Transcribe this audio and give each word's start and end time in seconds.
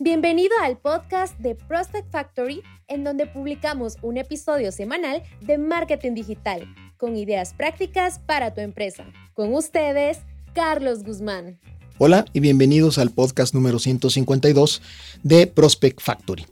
Bienvenido 0.00 0.52
al 0.62 0.76
podcast 0.76 1.38
de 1.38 1.54
Prospect 1.54 2.10
Factory, 2.10 2.62
en 2.88 3.04
donde 3.04 3.26
publicamos 3.26 3.96
un 4.02 4.18
episodio 4.18 4.70
semanal 4.70 5.22
de 5.40 5.56
marketing 5.56 6.14
digital 6.14 6.66
con 6.98 7.16
ideas 7.16 7.54
prácticas 7.54 8.18
para 8.18 8.52
tu 8.52 8.60
empresa. 8.60 9.06
Con 9.32 9.54
ustedes, 9.54 10.18
Carlos 10.52 11.04
Guzmán. 11.04 11.58
Hola 11.98 12.24
y 12.32 12.40
bienvenidos 12.40 12.98
al 12.98 13.10
podcast 13.10 13.54
número 13.54 13.78
152 13.78 14.82
de 15.22 15.46
Prospect 15.46 16.00
Factory. 16.00 16.44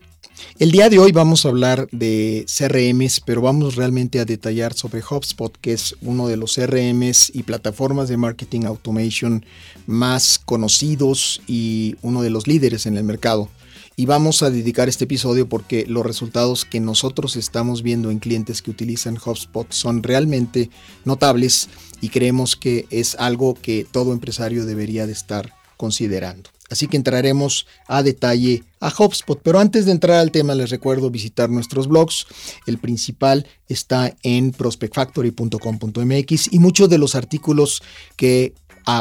El 0.58 0.70
día 0.70 0.88
de 0.88 0.98
hoy 0.98 1.12
vamos 1.12 1.44
a 1.44 1.48
hablar 1.48 1.88
de 1.92 2.46
CRMs, 2.46 3.20
pero 3.20 3.40
vamos 3.40 3.76
realmente 3.76 4.20
a 4.20 4.24
detallar 4.24 4.74
sobre 4.74 5.02
HubSpot, 5.02 5.56
que 5.60 5.72
es 5.72 5.96
uno 6.02 6.28
de 6.28 6.36
los 6.36 6.54
CRMs 6.54 7.30
y 7.34 7.42
plataformas 7.42 8.08
de 8.08 8.16
marketing 8.16 8.62
automation 8.66 9.44
más 9.86 10.38
conocidos 10.38 11.42
y 11.46 11.96
uno 12.02 12.22
de 12.22 12.30
los 12.30 12.46
líderes 12.46 12.86
en 12.86 12.96
el 12.96 13.04
mercado. 13.04 13.48
Y 13.94 14.06
vamos 14.06 14.42
a 14.42 14.50
dedicar 14.50 14.88
este 14.88 15.04
episodio 15.04 15.48
porque 15.48 15.84
los 15.86 16.04
resultados 16.04 16.64
que 16.64 16.80
nosotros 16.80 17.36
estamos 17.36 17.82
viendo 17.82 18.10
en 18.10 18.20
clientes 18.20 18.62
que 18.62 18.70
utilizan 18.70 19.18
HubSpot 19.22 19.70
son 19.70 20.02
realmente 20.02 20.70
notables 21.04 21.68
y 22.00 22.08
creemos 22.08 22.56
que 22.56 22.86
es 22.90 23.16
algo 23.16 23.54
que 23.54 23.86
todo 23.90 24.12
empresario 24.12 24.64
debería 24.64 25.06
de 25.06 25.12
estar 25.12 25.54
considerando. 25.76 26.50
Así 26.72 26.88
que 26.88 26.96
entraremos 26.96 27.66
a 27.86 28.02
detalle 28.02 28.64
a 28.80 28.88
HubSpot. 28.88 29.38
Pero 29.42 29.60
antes 29.60 29.84
de 29.84 29.92
entrar 29.92 30.16
al 30.18 30.30
tema, 30.32 30.54
les 30.54 30.70
recuerdo 30.70 31.10
visitar 31.10 31.50
nuestros 31.50 31.86
blogs. 31.86 32.26
El 32.66 32.78
principal 32.78 33.46
está 33.68 34.16
en 34.22 34.52
prospectfactory.com.mx 34.52 36.50
y 36.50 36.58
muchos 36.58 36.88
de 36.88 36.96
los 36.96 37.14
artículos 37.14 37.82
que 38.16 38.54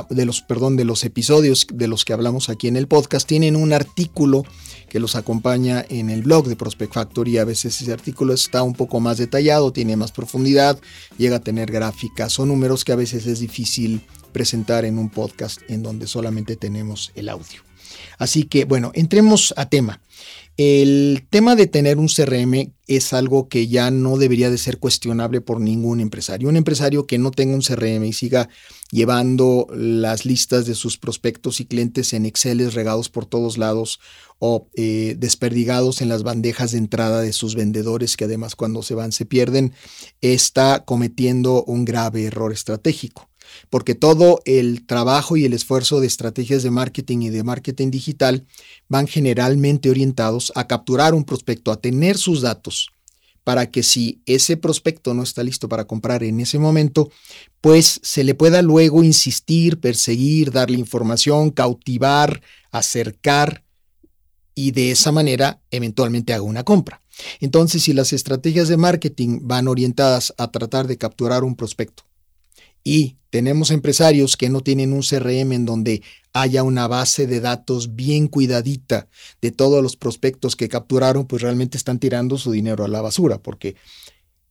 de 0.09 0.25
los, 0.25 0.41
perdón, 0.41 0.75
de 0.75 0.85
los 0.85 1.03
episodios 1.03 1.65
de 1.73 1.87
los 1.87 2.05
que 2.05 2.13
hablamos 2.13 2.49
aquí 2.49 2.67
en 2.67 2.75
el 2.75 2.87
podcast, 2.87 3.27
tienen 3.27 3.55
un 3.55 3.73
artículo 3.73 4.43
que 4.89 4.99
los 4.99 5.15
acompaña 5.15 5.83
en 5.89 6.09
el 6.09 6.21
blog 6.21 6.47
de 6.47 6.55
Prospect 6.55 6.93
Factory. 6.93 7.37
A 7.37 7.45
veces 7.45 7.81
ese 7.81 7.93
artículo 7.93 8.33
está 8.33 8.63
un 8.63 8.73
poco 8.73 8.99
más 8.99 9.17
detallado, 9.17 9.71
tiene 9.71 9.95
más 9.95 10.11
profundidad, 10.11 10.79
llega 11.17 11.37
a 11.37 11.41
tener 11.41 11.71
gráficas 11.71 12.37
o 12.37 12.45
números 12.45 12.83
que 12.83 12.91
a 12.91 12.97
veces 12.97 13.25
es 13.25 13.39
difícil 13.39 14.01
presentar 14.31 14.85
en 14.85 14.97
un 14.97 15.09
podcast 15.09 15.61
en 15.67 15.83
donde 15.83 16.07
solamente 16.07 16.55
tenemos 16.55 17.11
el 17.15 17.29
audio. 17.29 17.61
Así 18.17 18.43
que 18.43 18.65
bueno, 18.65 18.91
entremos 18.93 19.53
a 19.57 19.67
tema. 19.67 20.01
El 20.57 21.25
tema 21.29 21.55
de 21.55 21.65
tener 21.65 21.97
un 21.97 22.07
CRM 22.07 22.73
es 22.85 23.13
algo 23.13 23.47
que 23.47 23.67
ya 23.67 23.89
no 23.89 24.17
debería 24.17 24.51
de 24.51 24.57
ser 24.57 24.77
cuestionable 24.77 25.41
por 25.41 25.61
ningún 25.61 26.01
empresario. 26.01 26.49
Un 26.49 26.57
empresario 26.57 27.07
que 27.07 27.17
no 27.17 27.31
tenga 27.31 27.55
un 27.55 27.61
CRM 27.61 28.03
y 28.03 28.13
siga 28.13 28.49
llevando 28.91 29.65
las 29.73 30.25
listas 30.25 30.65
de 30.65 30.75
sus 30.75 30.97
prospectos 30.97 31.61
y 31.61 31.65
clientes 31.65 32.13
en 32.13 32.25
Excel 32.25 32.71
regados 32.73 33.09
por 33.09 33.25
todos 33.25 33.57
lados 33.57 33.99
o 34.39 34.67
eh, 34.75 35.15
desperdigados 35.17 36.01
en 36.01 36.09
las 36.09 36.21
bandejas 36.21 36.73
de 36.73 36.79
entrada 36.79 37.21
de 37.21 37.33
sus 37.33 37.55
vendedores 37.55 38.17
que 38.17 38.25
además 38.25 38.55
cuando 38.55 38.83
se 38.83 38.93
van 38.93 39.13
se 39.13 39.25
pierden, 39.25 39.73
está 40.19 40.83
cometiendo 40.85 41.63
un 41.63 41.85
grave 41.85 42.25
error 42.25 42.51
estratégico 42.51 43.30
porque 43.69 43.95
todo 43.95 44.41
el 44.45 44.85
trabajo 44.85 45.37
y 45.37 45.45
el 45.45 45.53
esfuerzo 45.53 45.99
de 45.99 46.07
estrategias 46.07 46.63
de 46.63 46.71
marketing 46.71 47.19
y 47.23 47.29
de 47.29 47.43
marketing 47.43 47.91
digital 47.91 48.45
van 48.89 49.07
generalmente 49.07 49.89
orientados 49.89 50.51
a 50.55 50.67
capturar 50.67 51.13
un 51.13 51.23
prospecto, 51.23 51.71
a 51.71 51.81
tener 51.81 52.17
sus 52.17 52.41
datos, 52.41 52.91
para 53.43 53.71
que 53.71 53.83
si 53.83 54.21
ese 54.25 54.57
prospecto 54.57 55.13
no 55.13 55.23
está 55.23 55.43
listo 55.43 55.67
para 55.67 55.85
comprar 55.85 56.23
en 56.23 56.39
ese 56.39 56.59
momento, 56.59 57.09
pues 57.59 57.99
se 58.03 58.23
le 58.23 58.35
pueda 58.35 58.61
luego 58.61 59.03
insistir, 59.03 59.79
perseguir, 59.79 60.51
darle 60.51 60.77
información, 60.77 61.49
cautivar, 61.49 62.41
acercar 62.71 63.63
y 64.53 64.71
de 64.71 64.91
esa 64.91 65.11
manera 65.11 65.59
eventualmente 65.71 66.33
haga 66.33 66.43
una 66.43 66.63
compra. 66.63 67.01
Entonces, 67.39 67.83
si 67.83 67.93
las 67.93 68.13
estrategias 68.13 68.67
de 68.67 68.77
marketing 68.77 69.39
van 69.43 69.67
orientadas 69.67 70.33
a 70.37 70.51
tratar 70.51 70.87
de 70.87 70.97
capturar 70.97 71.43
un 71.43 71.55
prospecto, 71.55 72.03
y 72.83 73.17
tenemos 73.29 73.71
empresarios 73.71 74.35
que 74.35 74.49
no 74.49 74.61
tienen 74.61 74.93
un 74.93 75.01
CRM 75.01 75.53
en 75.53 75.65
donde 75.65 76.03
haya 76.33 76.63
una 76.63 76.87
base 76.87 77.27
de 77.27 77.39
datos 77.39 77.95
bien 77.95 78.27
cuidadita 78.27 79.07
de 79.41 79.51
todos 79.51 79.81
los 79.81 79.95
prospectos 79.95 80.55
que 80.55 80.69
capturaron, 80.69 81.25
pues 81.25 81.41
realmente 81.41 81.77
están 81.77 81.99
tirando 81.99 82.37
su 82.37 82.51
dinero 82.51 82.83
a 82.83 82.89
la 82.89 83.01
basura, 83.01 83.41
porque 83.41 83.75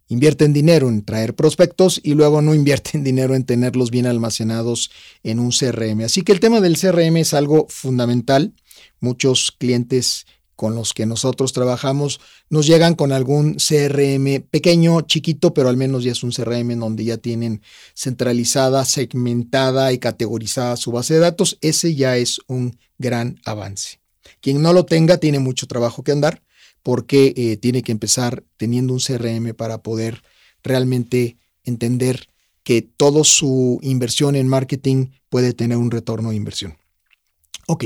invierten 0.08 0.52
dinero 0.52 0.88
en 0.88 1.04
traer 1.04 1.34
prospectos 1.34 2.00
y 2.02 2.14
luego 2.14 2.42
no 2.42 2.54
invierten 2.60 3.04
dinero 3.04 3.34
en 3.34 3.44
tenerlos 3.44 3.90
bien 3.90 4.06
almacenados 4.06 4.90
en 5.22 5.38
un 5.38 5.50
CRM. 5.50 6.02
Así 6.02 6.22
que 6.22 6.32
el 6.32 6.40
tema 6.40 6.60
del 6.60 6.78
CRM 6.78 7.16
es 7.18 7.34
algo 7.34 7.66
fundamental. 7.68 8.54
Muchos 8.98 9.52
clientes 9.52 10.26
con 10.60 10.74
los 10.74 10.92
que 10.92 11.06
nosotros 11.06 11.54
trabajamos 11.54 12.20
nos 12.50 12.66
llegan 12.66 12.94
con 12.94 13.12
algún 13.12 13.54
CRM 13.54 14.42
pequeño, 14.50 15.00
chiquito, 15.00 15.54
pero 15.54 15.70
al 15.70 15.78
menos 15.78 16.04
ya 16.04 16.12
es 16.12 16.22
un 16.22 16.32
CRM 16.32 16.72
en 16.72 16.80
donde 16.80 17.02
ya 17.02 17.16
tienen 17.16 17.62
centralizada, 17.96 18.84
segmentada 18.84 19.90
y 19.94 19.98
categorizada 19.98 20.76
su 20.76 20.92
base 20.92 21.14
de 21.14 21.20
datos. 21.20 21.56
Ese 21.62 21.94
ya 21.94 22.18
es 22.18 22.42
un 22.46 22.76
gran 22.98 23.40
avance. 23.46 24.00
Quien 24.42 24.60
no 24.60 24.74
lo 24.74 24.84
tenga 24.84 25.16
tiene 25.16 25.38
mucho 25.38 25.66
trabajo 25.66 26.02
que 26.02 26.12
andar 26.12 26.42
porque 26.82 27.32
eh, 27.38 27.56
tiene 27.56 27.82
que 27.82 27.92
empezar 27.92 28.44
teniendo 28.58 28.92
un 28.92 29.00
CRM 29.00 29.54
para 29.54 29.78
poder 29.78 30.22
realmente 30.62 31.38
entender 31.64 32.28
que 32.64 32.82
toda 32.82 33.24
su 33.24 33.78
inversión 33.80 34.36
en 34.36 34.46
marketing 34.46 35.06
puede 35.30 35.54
tener 35.54 35.78
un 35.78 35.90
retorno 35.90 36.28
de 36.28 36.36
inversión. 36.36 36.76
Ok, 37.72 37.84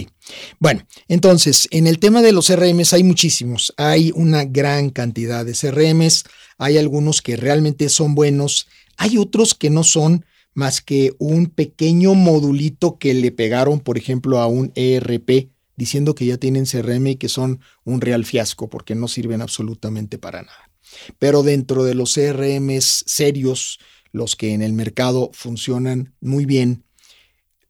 bueno, 0.61 0.81
entonces 1.09 1.69
en 1.71 1.87
el 1.87 1.99
tema 1.99 2.23
de 2.23 2.33
los 2.33 2.47
CRMs 2.47 2.95
hay 2.95 3.03
muchísimos, 3.03 3.75
hay 3.77 4.13
una 4.15 4.47
gran 4.47 4.89
cantidad 4.89 5.45
de 5.45 5.53
CRMs, 5.53 6.25
hay 6.57 6.79
algunos 6.79 7.21
que 7.21 7.37
realmente 7.37 7.91
son 7.91 8.15
buenos, 8.15 8.67
hay 8.97 9.19
otros 9.19 9.55
que 9.55 9.69
no 9.69 9.85
son 9.85 10.25
más 10.55 10.81
que 10.81 11.13
un 11.19 11.49
pequeño 11.49 12.15
modulito 12.15 12.97
que 12.97 13.13
le 13.13 13.31
pegaron, 13.31 13.79
por 13.79 13.99
ejemplo, 13.99 14.39
a 14.39 14.47
un 14.47 14.73
ERP 14.75 15.51
diciendo 15.77 16.15
que 16.15 16.25
ya 16.25 16.39
tienen 16.39 16.65
CRM 16.65 17.09
y 17.09 17.17
que 17.17 17.29
son 17.29 17.61
un 17.85 18.01
real 18.01 18.25
fiasco 18.25 18.71
porque 18.71 18.95
no 18.95 19.07
sirven 19.07 19.43
absolutamente 19.43 20.17
para 20.17 20.41
nada. 20.41 20.71
Pero 21.19 21.43
dentro 21.43 21.85
de 21.85 21.93
los 21.93 22.15
CRMs 22.15 23.05
serios, 23.07 23.81
los 24.13 24.35
que 24.35 24.55
en 24.55 24.63
el 24.63 24.73
mercado 24.73 25.29
funcionan 25.35 26.15
muy 26.23 26.47
bien, 26.47 26.85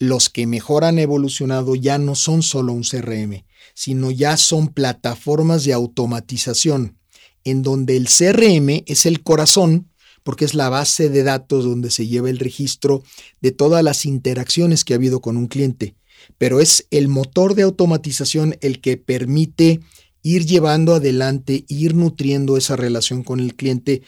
los 0.08 0.30
que 0.30 0.46
mejor 0.46 0.84
han 0.84 0.98
evolucionado 0.98 1.74
ya 1.74 1.98
no 1.98 2.14
son 2.14 2.42
solo 2.42 2.72
un 2.72 2.82
CRM, 2.82 3.44
sino 3.74 4.10
ya 4.10 4.36
son 4.36 4.68
plataformas 4.68 5.64
de 5.64 5.72
automatización, 5.72 6.98
en 7.44 7.62
donde 7.62 7.96
el 7.96 8.08
CRM 8.08 8.84
es 8.86 9.06
el 9.06 9.22
corazón, 9.22 9.90
porque 10.22 10.44
es 10.44 10.54
la 10.54 10.68
base 10.68 11.10
de 11.10 11.22
datos 11.22 11.64
donde 11.64 11.90
se 11.90 12.06
lleva 12.06 12.30
el 12.30 12.38
registro 12.38 13.02
de 13.40 13.52
todas 13.52 13.84
las 13.84 14.06
interacciones 14.06 14.84
que 14.84 14.94
ha 14.94 14.96
habido 14.96 15.20
con 15.20 15.36
un 15.36 15.48
cliente, 15.48 15.94
pero 16.38 16.60
es 16.60 16.86
el 16.90 17.08
motor 17.08 17.54
de 17.54 17.62
automatización 17.62 18.56
el 18.60 18.80
que 18.80 18.96
permite 18.96 19.80
ir 20.22 20.46
llevando 20.46 20.94
adelante, 20.94 21.64
ir 21.68 21.94
nutriendo 21.94 22.56
esa 22.56 22.76
relación 22.76 23.22
con 23.22 23.40
el 23.40 23.54
cliente 23.54 24.02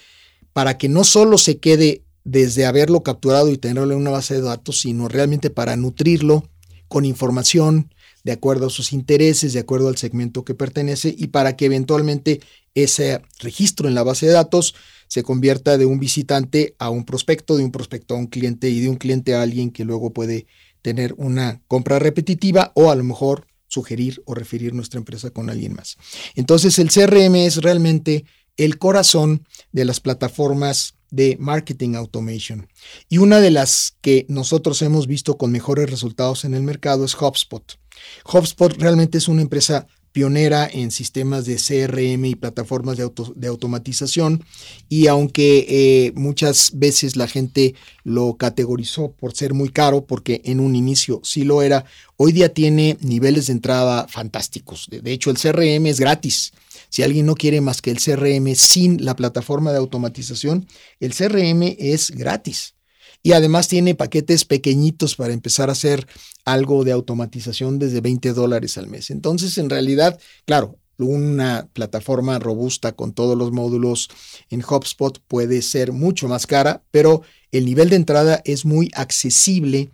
para 0.55 0.79
que 0.79 0.89
no 0.89 1.05
solo 1.05 1.37
se 1.37 1.59
quede 1.59 2.06
desde 2.27 2.67
haberlo 2.67 3.05
capturado 3.05 3.53
y 3.53 3.57
tenerlo 3.57 3.95
en 3.95 4.01
una 4.01 4.11
base 4.11 4.35
de 4.35 4.41
datos, 4.41 4.81
sino 4.81 5.07
realmente 5.07 5.49
para 5.49 5.77
nutrirlo 5.77 6.51
con 6.89 7.05
información 7.05 7.95
de 8.25 8.33
acuerdo 8.33 8.67
a 8.67 8.71
sus 8.71 8.93
intereses, 8.93 9.53
de 9.53 9.61
acuerdo 9.61 9.87
al 9.87 9.97
segmento 9.97 10.45
que 10.45 10.55
pertenece 10.55 11.15
y 11.17 11.29
para 11.29 11.55
que 11.55 11.67
eventualmente 11.67 12.41
ese 12.75 13.23
registro 13.39 13.87
en 13.87 13.95
la 13.95 14.03
base 14.03 14.27
de 14.27 14.33
datos 14.33 14.75
se 15.07 15.23
convierta 15.23 15.79
de 15.79 15.87
un 15.87 16.01
visitante 16.01 16.75
a 16.81 16.91
un 16.91 17.05
prospecto, 17.05 17.57
de 17.57 17.65
un 17.65 17.71
prospecto 17.71 18.17
a 18.17 18.19
un 18.19 18.27
cliente 18.27 18.71
y 18.71 18.81
de 18.81 18.89
un 18.89 18.97
cliente 18.97 19.37
a 19.37 19.43
alguien 19.43 19.71
que 19.71 19.85
luego 19.85 20.13
puede 20.13 20.49
tener 20.83 21.15
una 21.19 21.63
compra 21.69 22.01
repetitiva 22.01 22.73
o 22.75 22.91
a 22.91 22.97
lo 22.97 23.05
mejor 23.05 23.47
sugerir 23.69 24.21
o 24.27 24.35
referir 24.35 24.75
nuestra 24.75 24.99
empresa 24.99 25.31
con 25.31 25.49
alguien 25.49 25.75
más. 25.75 25.97
Entonces 26.35 26.81
el 26.81 26.91
CRM 26.91 27.37
es 27.37 27.59
realmente 27.59 28.25
el 28.57 28.79
corazón 28.79 29.47
de 29.71 29.85
las 29.85 30.01
plataformas 30.01 30.96
de 31.11 31.37
Marketing 31.39 31.95
Automation. 31.95 32.69
Y 33.09 33.19
una 33.19 33.41
de 33.41 33.51
las 33.51 33.97
que 34.01 34.27
nosotros 34.29 34.83
hemos 34.83 35.07
visto 35.07 35.37
con 35.37 35.53
mejores 35.53 35.91
resultados 35.91 36.45
en 36.45 36.55
el 36.55 36.63
mercado 36.63 37.05
es 37.05 37.15
HubSpot. 37.15 37.79
HubSpot 38.25 38.73
realmente 38.79 39.19
es 39.19 39.29
una 39.29 39.43
empresa 39.43 39.87
pionera 40.17 40.67
en 40.73 40.91
sistemas 40.91 41.45
de 41.45 41.57
CRM 41.57 42.25
y 42.25 42.37
plataformas 42.37 42.97
de, 42.97 43.49
automatización 43.49 44.43
y 44.89 45.09
aunque 45.09 45.67
eh, 45.69 46.13
muchas 46.15 46.71
veces 46.73 47.17
la 47.17 47.29
gente 47.29 47.75
lo 48.03 48.39
categorizó 48.39 49.13
por 49.13 49.37
ser 49.37 49.53
muy 49.53 49.69
caro, 49.69 50.07
porque 50.07 50.41
en 50.47 50.61
un 50.61 50.75
inicio 50.75 51.21
sí 51.23 51.45
lo 51.45 51.61
era, 51.61 51.85
hoy 52.17 52.33
día 52.33 52.55
tiene 52.55 52.97
niveles 53.03 53.49
de 53.49 53.53
entrada 53.53 54.09
fantásticos. 54.09 54.89
De, 54.91 55.13
hecho, 55.13 55.31
el 55.31 55.37
CRM 55.37 55.85
es 55.85 56.01
gratis. 56.01 56.55
Si 56.89 57.03
alguien 57.03 57.27
no 57.27 57.35
quiere 57.35 57.61
más 57.61 57.83
que 57.83 57.91
el 57.91 57.99
CRM 57.99 58.55
sin 58.55 59.05
la 59.05 59.17
plataforma 59.17 59.73
de 59.73 59.79
automatización, 59.79 60.67
el 61.01 61.15
CRM 61.15 61.77
es 61.79 62.11
gratis 62.11 62.75
y 63.23 63.33
además 63.33 63.69
tiene 63.69 63.95
paquetes 63.95 64.45
pequeñitos 64.45 65.17
para 65.17 65.33
empezar 65.33 65.69
a 65.69 65.73
hacer 65.73 66.07
algo 66.45 66.85
de 66.85 66.93
automatización 66.93 67.79
desde 67.79 68.01
20 68.01 68.33
dólares 68.33 68.79
al 68.79 68.87
mes. 68.87 69.11
Entonces, 69.11 69.59
en 69.59 69.69
realidad, 69.69 70.19
claro, 70.45 70.79
una 70.99 71.69
plataforma 71.73 72.39
robusta 72.39 72.93
con 72.93 73.13
todos 73.13 73.37
los 73.37 73.53
módulos 73.53 74.09
en 74.49 74.63
HubSpot 74.63 75.19
puede 75.27 75.63
ser 75.63 75.93
mucho 75.93 76.29
más 76.29 76.47
cara, 76.47 76.83
pero 76.91 77.23
el 77.53 77.65
nivel 77.65 77.91
de 77.91 77.97
entrada 77.97 78.43
es 78.45 78.65
muy 78.65 78.91
accesible 78.95 79.91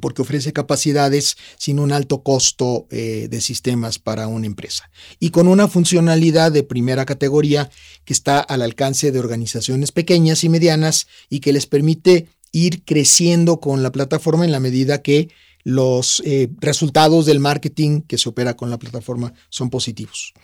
porque 0.00 0.22
ofrece 0.22 0.52
capacidades 0.52 1.36
sin 1.58 1.78
un 1.78 1.92
alto 1.92 2.22
costo 2.22 2.86
eh, 2.90 3.28
de 3.30 3.40
sistemas 3.40 3.98
para 3.98 4.26
una 4.26 4.46
empresa 4.46 4.90
y 5.20 5.30
con 5.30 5.48
una 5.48 5.68
funcionalidad 5.68 6.52
de 6.52 6.62
primera 6.62 7.04
categoría 7.04 7.70
que 8.04 8.12
está 8.12 8.40
al 8.40 8.62
alcance 8.62 9.12
de 9.12 9.18
organizaciones 9.18 9.92
pequeñas 9.92 10.44
y 10.44 10.48
medianas 10.48 11.06
y 11.28 11.40
que 11.40 11.52
les 11.52 11.66
permite 11.66 12.28
ir 12.52 12.84
creciendo 12.84 13.60
con 13.60 13.82
la 13.82 13.92
plataforma 13.92 14.44
en 14.44 14.52
la 14.52 14.60
medida 14.60 15.02
que 15.02 15.28
los 15.64 16.22
eh, 16.24 16.48
resultados 16.60 17.26
del 17.26 17.40
marketing 17.40 18.02
que 18.02 18.18
se 18.18 18.28
opera 18.28 18.56
con 18.56 18.70
la 18.70 18.78
plataforma 18.78 19.32
son 19.48 19.70
positivos. 19.70 20.34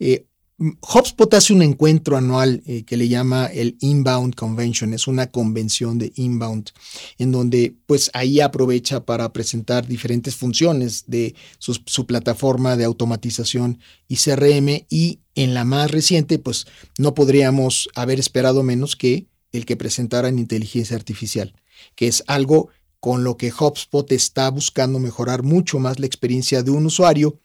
Eh, 0.00 0.26
HubSpot 0.58 1.34
hace 1.34 1.52
un 1.52 1.62
encuentro 1.62 2.16
anual 2.16 2.62
eh, 2.64 2.84
que 2.84 2.96
le 2.96 3.08
llama 3.08 3.46
el 3.46 3.76
Inbound 3.80 4.36
Convention, 4.36 4.94
es 4.94 5.08
una 5.08 5.26
convención 5.26 5.98
de 5.98 6.12
inbound, 6.14 6.70
en 7.18 7.32
donde 7.32 7.74
pues 7.86 8.10
ahí 8.14 8.40
aprovecha 8.40 9.04
para 9.04 9.32
presentar 9.32 9.88
diferentes 9.88 10.36
funciones 10.36 11.04
de 11.08 11.34
su, 11.58 11.80
su, 11.86 12.06
plataforma 12.06 12.76
de 12.76 12.84
automatización 12.84 13.80
y 14.06 14.16
CRM 14.16 14.86
y 14.88 15.20
en 15.34 15.54
la 15.54 15.64
más 15.64 15.90
reciente 15.90 16.38
pues 16.38 16.66
no 16.98 17.14
podríamos 17.14 17.88
haber 17.96 18.20
esperado 18.20 18.62
menos 18.62 18.94
que 18.94 19.26
el 19.50 19.66
que 19.66 19.76
presentaran 19.76 20.38
inteligencia 20.38 20.96
artificial, 20.96 21.52
que 21.96 22.06
es 22.06 22.22
algo 22.28 22.68
con 23.00 23.24
lo 23.24 23.36
que 23.36 23.52
HubSpot 23.52 24.10
está 24.12 24.48
buscando 24.50 25.00
mejorar 25.00 25.42
mucho 25.42 25.80
más 25.80 25.98
la 25.98 26.06
experiencia 26.06 26.62
de 26.62 26.70
un 26.70 26.86
usuario 26.86 27.40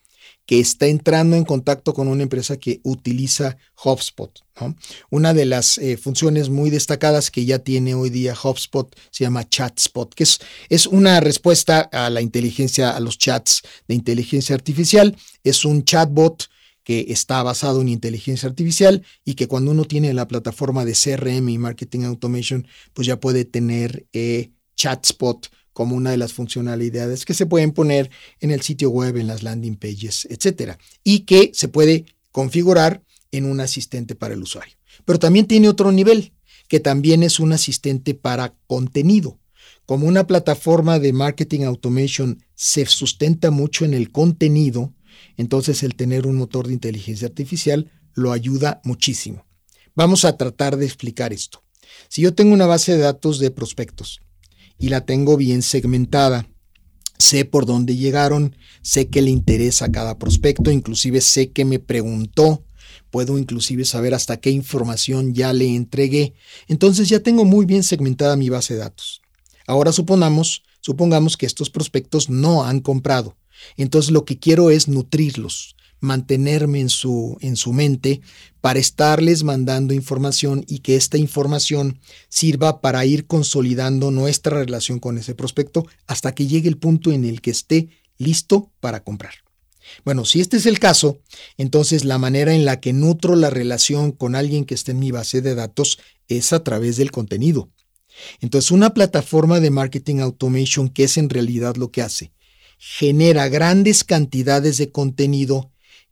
que 0.50 0.60
está 0.60 0.88
entrando 0.88 1.36
en 1.36 1.46
contacto 1.46 1.94
con 1.94 2.08
una 2.08 2.24
empresa 2.24 2.58
que 2.58 2.82
utiliza 2.82 3.58
HubSpot. 3.84 4.32
Una 5.12 5.36
de 5.36 5.46
las 5.46 5.78
eh, 5.78 5.96
funciones 5.96 6.50
muy 6.50 6.72
destacadas 6.72 7.30
que 7.30 7.46
ya 7.46 7.60
tiene 7.60 7.94
hoy 7.94 8.10
día 8.10 8.34
HubSpot 8.34 8.92
se 9.12 9.26
llama 9.26 9.48
ChatSpot, 9.48 10.12
que 10.12 10.24
es, 10.24 10.40
es 10.70 10.88
una 10.88 11.20
respuesta 11.20 11.82
a 11.82 12.10
la 12.10 12.22
inteligencia, 12.22 12.90
a 12.90 13.00
los 13.00 13.20
chats 13.20 13.62
de 13.88 13.94
inteligencia 13.94 14.56
artificial. 14.56 15.16
Es 15.44 15.66
un 15.66 15.86
chatbot 15.86 16.48
que 16.84 17.06
está 17.10 17.44
basado 17.44 17.82
en 17.82 17.90
inteligencia 17.90 18.50
artificial 18.50 19.06
y 19.24 19.36
que 19.36 19.48
cuando 19.48 19.70
uno 19.70 19.86
tiene 19.86 20.16
la 20.16 20.28
plataforma 20.28 20.84
de 20.84 20.94
CRM 20.94 21.48
y 21.48 21.60
Marketing 21.60 22.06
Automation, 22.06 22.68
pues 22.94 23.06
ya 23.06 23.20
puede 23.20 23.46
tener 23.46 24.08
eh, 24.14 24.50
ChatSpot 24.76 25.48
como 25.80 25.96
una 25.96 26.12
de 26.12 26.18
las 26.18 26.34
funcionalidades 26.34 27.24
que 27.24 27.34
se 27.34 27.46
pueden 27.46 27.72
poner 27.72 28.12
en 28.42 28.52
el 28.52 28.60
sitio 28.60 28.90
web, 28.90 29.16
en 29.16 29.28
las 29.28 29.44
landing 29.44 29.78
pages, 29.78 30.28
etcétera, 30.30 30.78
y 31.06 31.20
que 31.20 31.52
se 31.54 31.70
puede 31.70 32.04
configurar 32.34 33.02
en 33.32 33.46
un 33.46 33.62
asistente 33.62 34.14
para 34.14 34.34
el 34.34 34.44
usuario. 34.44 34.76
Pero 35.06 35.20
también 35.20 35.48
tiene 35.48 35.70
otro 35.70 35.94
nivel, 35.94 36.34
que 36.68 36.82
también 36.82 37.24
es 37.24 37.40
un 37.40 37.54
asistente 37.54 38.14
para 38.14 38.56
contenido. 38.68 39.40
Como 39.86 40.06
una 40.06 40.28
plataforma 40.28 41.00
de 41.00 41.14
marketing 41.14 41.62
automation 41.62 42.44
se 42.56 42.86
sustenta 42.86 43.50
mucho 43.50 43.86
en 43.86 43.94
el 43.94 44.12
contenido, 44.12 44.94
entonces 45.38 45.82
el 45.82 45.96
tener 45.96 46.28
un 46.28 46.36
motor 46.36 46.68
de 46.68 46.74
inteligencia 46.74 47.30
artificial 47.30 47.90
lo 48.16 48.34
ayuda 48.34 48.82
muchísimo. 48.84 49.46
Vamos 49.96 50.26
a 50.26 50.36
tratar 50.36 50.76
de 50.76 50.88
explicar 50.88 51.32
esto. 51.32 51.64
Si 52.10 52.22
yo 52.22 52.34
tengo 52.34 52.54
una 52.54 52.66
base 52.66 52.98
de 52.98 53.04
datos 53.04 53.40
de 53.40 53.50
prospectos 53.50 54.20
y 54.80 54.90
la 54.90 55.06
tengo 55.06 55.38
bien 55.38 55.62
segmentada, 55.62 56.48
sé 57.20 57.46
por 57.46 57.66
dónde 57.66 57.98
llegaron, 57.98 58.56
sé 58.82 59.10
qué 59.10 59.22
le 59.22 59.30
interesa 59.30 59.86
a 59.86 59.92
cada 59.92 60.18
prospecto, 60.18 60.72
inclusive 60.72 61.22
sé 61.22 61.52
qué 61.52 61.66
me 61.66 61.80
preguntó, 61.80 62.64
puedo 63.12 63.38
inclusive 63.38 63.86
saber 63.86 64.14
hasta 64.14 64.38
qué 64.38 64.52
información 64.52 65.34
ya 65.34 65.54
le 65.54 65.76
entregué. 65.76 66.34
Entonces 66.68 67.10
ya 67.10 67.20
tengo 67.20 67.46
muy 67.46 67.66
bien 67.66 67.84
segmentada 67.84 68.36
mi 68.36 68.50
base 68.50 68.76
de 68.76 68.80
datos. 68.80 69.22
Ahora 69.68 69.92
supongamos, 69.92 70.64
supongamos 70.80 71.38
que 71.38 71.46
estos 71.46 71.70
prospectos 71.70 72.30
no 72.30 72.64
han 72.64 72.80
comprado. 72.80 73.36
Entonces 73.76 74.12
lo 74.12 74.26
que 74.26 74.40
quiero 74.40 74.70
es 74.70 74.88
nutrirlos, 74.88 75.76
mantenerme 76.00 76.80
en 76.80 76.90
su, 76.90 77.38
en 77.42 77.56
su 77.56 77.74
mente 77.74 78.22
para 78.62 78.80
estarles 78.80 79.44
mandando 79.44 79.94
información 79.94 80.64
y 80.68 80.80
que 80.80 80.96
esta 80.96 81.18
información 81.18 82.00
sirva 82.30 82.82
para 82.82 83.06
ir 83.06 83.28
consolidando 83.28 84.12
nuestra 84.12 84.58
relación 84.58 85.00
con 85.00 85.18
ese 85.18 85.36
prospecto 85.36 85.88
hasta 86.08 86.34
que 86.34 86.48
llegue 86.48 86.70
el 86.70 86.78
punto 86.78 87.12
en 87.12 87.26
el 87.26 87.42
que 87.42 87.52
esté 87.52 87.90
listo 88.18 88.72
para 88.80 89.04
comprar. 89.04 89.34
Bueno, 90.06 90.24
si 90.26 90.40
este 90.40 90.58
es 90.58 90.66
el 90.66 90.78
caso, 90.78 91.20
entonces 91.58 92.06
la 92.06 92.18
manera 92.18 92.54
en 92.54 92.66
la 92.66 92.80
que 92.80 92.94
nutro 92.94 93.36
la 93.36 93.50
relación 93.50 94.12
con 94.12 94.36
alguien 94.36 94.66
que 94.66 94.76
esté 94.76 94.92
en 94.92 95.00
mi 95.00 95.12
base 95.12 95.42
de 95.42 95.56
datos 95.56 96.00
es 96.28 96.54
a 96.54 96.64
través 96.64 96.98
del 96.98 97.12
contenido. 97.12 97.70
Entonces, 98.42 98.72
una 98.72 98.94
plataforma 98.94 99.60
de 99.60 99.70
marketing 99.70 100.18
automation, 100.18 100.90
que 100.90 101.06
es 101.06 101.18
en 101.18 101.30
realidad 101.30 101.78
lo 101.78 101.90
que 101.90 102.02
hace? 102.02 102.34
genera 102.80 103.50
grandes 103.50 104.06
cantidades 104.06 104.78
de 104.78 104.90
contenido 104.90 105.70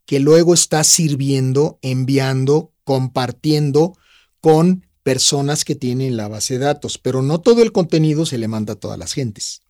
que 0.07 0.19
luego 0.21 0.55
está 0.55 0.83
sirviendo, 0.85 1.77
enviando, 1.83 2.71
compartiendo 2.85 3.95
con 4.39 4.85
personas 5.03 5.65
que 5.65 5.75
tienen 5.75 6.15
la 6.15 6.29
base 6.29 6.57
de 6.57 6.65
datos, 6.65 6.97
pero 6.97 7.21
no 7.21 7.41
todo 7.41 7.61
el 7.61 7.73
contenido 7.73 8.25
se 8.25 8.37
le 8.37 8.47
manda 8.47 8.73
a 8.73 8.79
todas 8.79 8.97
las 8.97 9.13
gentes. 9.13 9.61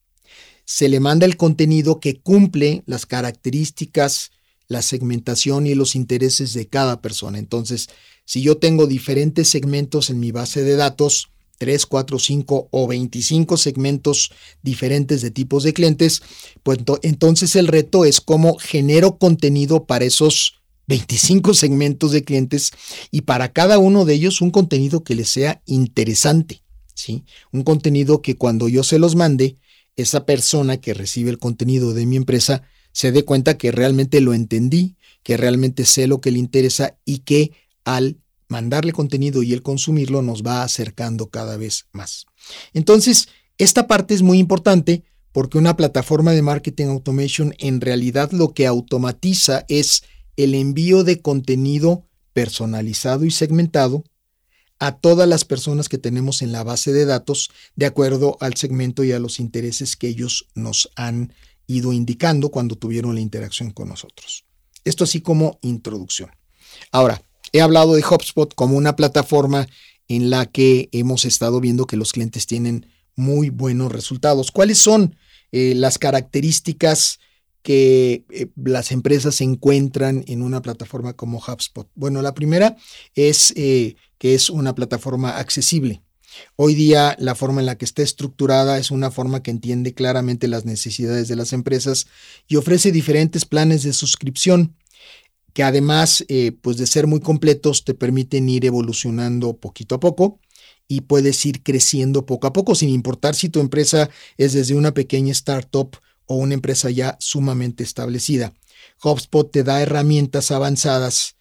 Se 0.63 0.89
le 0.89 0.99
manda 0.99 1.25
el 1.25 1.37
contenido 1.37 1.99
que 1.99 2.19
cumple 2.19 2.83
las 2.85 3.07
características, 3.07 4.31
la 4.67 4.83
segmentación 4.83 5.65
y 5.65 5.73
los 5.73 5.95
intereses 5.95 6.53
de 6.53 6.67
cada 6.67 7.01
persona. 7.01 7.39
Entonces, 7.39 7.89
si 8.23 8.43
yo 8.43 8.57
tengo 8.57 8.85
diferentes 8.85 9.49
segmentos 9.49 10.11
en 10.11 10.19
mi 10.19 10.31
base 10.31 10.63
de 10.63 10.75
datos, 10.75 11.31
3, 11.57 11.85
4, 11.85 12.19
5 12.19 12.67
o 12.71 12.87
25 12.87 13.57
segmentos 13.57 14.31
diferentes 14.61 15.21
de 15.21 15.31
tipos 15.31 15.63
de 15.63 15.73
clientes, 15.73 16.21
pues 16.63 16.79
entonces 17.01 17.55
el 17.55 17.67
reto 17.67 18.05
es 18.05 18.21
cómo 18.21 18.57
genero 18.57 19.17
contenido 19.17 19.85
para 19.85 20.05
esos 20.05 20.61
25 20.87 21.53
segmentos 21.53 22.11
de 22.11 22.23
clientes 22.23 22.71
y 23.11 23.21
para 23.21 23.51
cada 23.51 23.79
uno 23.79 24.05
de 24.05 24.13
ellos 24.13 24.41
un 24.41 24.51
contenido 24.51 25.03
que 25.03 25.15
les 25.15 25.29
sea 25.29 25.61
interesante, 25.65 26.63
¿sí? 26.93 27.23
Un 27.51 27.63
contenido 27.63 28.21
que 28.21 28.35
cuando 28.35 28.67
yo 28.67 28.83
se 28.83 28.99
los 28.99 29.15
mande, 29.15 29.57
esa 29.95 30.25
persona 30.25 30.77
que 30.77 30.93
recibe 30.93 31.31
el 31.31 31.39
contenido 31.39 31.93
de 31.93 32.05
mi 32.05 32.15
empresa 32.15 32.63
se 32.91 33.11
dé 33.11 33.25
cuenta 33.25 33.57
que 33.57 33.71
realmente 33.71 34.21
lo 34.21 34.33
entendí, 34.33 34.95
que 35.23 35.37
realmente 35.37 35.85
sé 35.85 36.07
lo 36.07 36.21
que 36.21 36.31
le 36.31 36.39
interesa 36.39 36.97
y 37.03 37.19
que 37.19 37.51
al 37.83 38.17
mandarle 38.47 38.93
contenido 38.93 39.43
y 39.43 39.53
el 39.53 39.61
consumirlo 39.61 40.21
nos 40.21 40.43
va 40.43 40.63
acercando 40.63 41.29
cada 41.29 41.57
vez 41.57 41.87
más. 41.91 42.25
Entonces, 42.73 43.27
esta 43.57 43.87
parte 43.87 44.13
es 44.13 44.21
muy 44.21 44.39
importante 44.39 45.03
porque 45.31 45.57
una 45.57 45.75
plataforma 45.75 46.31
de 46.31 46.41
marketing 46.41 46.87
automation 46.87 47.53
en 47.59 47.81
realidad 47.81 48.31
lo 48.31 48.53
que 48.53 48.65
automatiza 48.67 49.65
es 49.67 50.03
el 50.35 50.55
envío 50.55 51.03
de 51.03 51.21
contenido 51.21 52.07
personalizado 52.33 53.25
y 53.25 53.31
segmentado 53.31 54.03
a 54.79 54.97
todas 54.97 55.27
las 55.27 55.43
personas 55.43 55.89
que 55.89 55.97
tenemos 55.97 56.41
en 56.41 56.51
la 56.51 56.63
base 56.63 56.93
de 56.93 57.05
datos 57.05 57.49
de 57.75 57.87
acuerdo 57.87 58.37
al 58.39 58.55
segmento 58.55 59.03
y 59.03 59.11
a 59.11 59.19
los 59.19 59.39
intereses 59.39 59.95
que 59.95 60.07
ellos 60.07 60.47
nos 60.53 60.89
han 60.95 61.33
ido 61.65 61.93
indicando 61.93 62.49
cuando 62.49 62.75
tuvieron 62.75 63.15
la 63.15 63.21
interacción 63.21 63.71
con 63.71 63.89
nosotros. 63.89 64.45
Esto 64.85 65.03
así 65.03 65.21
como 65.21 65.59
introducción. 65.61 66.29
Ahora, 66.91 67.21
He 67.53 67.61
hablado 67.61 67.95
de 67.95 68.03
HubSpot 68.03 68.53
como 68.53 68.77
una 68.77 68.95
plataforma 68.95 69.67
en 70.07 70.29
la 70.29 70.45
que 70.45 70.89
hemos 70.91 71.25
estado 71.25 71.59
viendo 71.59 71.85
que 71.85 71.97
los 71.97 72.13
clientes 72.13 72.45
tienen 72.47 72.87
muy 73.15 73.49
buenos 73.49 73.91
resultados. 73.91 74.51
¿Cuáles 74.51 74.77
son 74.77 75.15
eh, 75.51 75.73
las 75.75 75.97
características 75.97 77.19
que 77.61 78.23
eh, 78.29 78.47
las 78.55 78.91
empresas 78.91 79.41
encuentran 79.41 80.23
en 80.27 80.41
una 80.41 80.61
plataforma 80.61 81.13
como 81.13 81.39
HubSpot? 81.39 81.89
Bueno, 81.95 82.21
la 82.21 82.33
primera 82.33 82.77
es 83.15 83.53
eh, 83.55 83.95
que 84.17 84.35
es 84.35 84.49
una 84.49 84.75
plataforma 84.75 85.37
accesible. 85.37 86.03
Hoy 86.55 86.75
día 86.75 87.15
la 87.19 87.35
forma 87.35 87.61
en 87.61 87.65
la 87.65 87.77
que 87.77 87.85
está 87.85 88.03
estructurada 88.03 88.77
es 88.77 88.91
una 88.91 89.11
forma 89.11 89.41
que 89.41 89.51
entiende 89.51 89.93
claramente 89.93 90.47
las 90.47 90.65
necesidades 90.65 91.27
de 91.27 91.35
las 91.35 91.51
empresas 91.51 92.07
y 92.47 92.57
ofrece 92.57 92.91
diferentes 92.91 93.45
planes 93.45 93.83
de 93.83 93.93
suscripción 93.93 94.75
que 95.57 95.63
además 95.63 96.23
eh, 96.27 96.51
pues 96.51 96.77
de 96.77 96.85
ser 96.85 97.07
muy 97.07 97.19
completos 97.19 97.83
te 97.83 97.95
permiten 97.95 98.47
ir 98.47 98.63
evolucionando 98.63 99.57
poquito 99.57 99.95
a 99.95 99.99
poco 99.99 100.39
y 100.87 101.01
puedes 101.01 101.43
ir 101.47 101.63
creciendo 101.63 102.27
poco 102.27 102.45
a 102.45 102.53
poco 102.53 102.75
sin 102.75 102.89
importar 102.89 103.33
si 103.33 103.49
tu 103.49 103.59
empresa 103.59 104.07
es 104.37 104.53
desde 104.53 104.75
una 104.75 104.93
pequeña 104.93 105.31
startup 105.31 105.97
o 106.27 106.35
una 106.35 106.53
empresa 106.53 106.91
ya 106.91 107.17
sumamente 107.19 107.83
establecida. 107.83 108.53
HubSpot 109.01 109.51
te 109.51 109.63
da 109.63 109.81
herramientas 109.81 110.51
avanzadas 110.51 111.37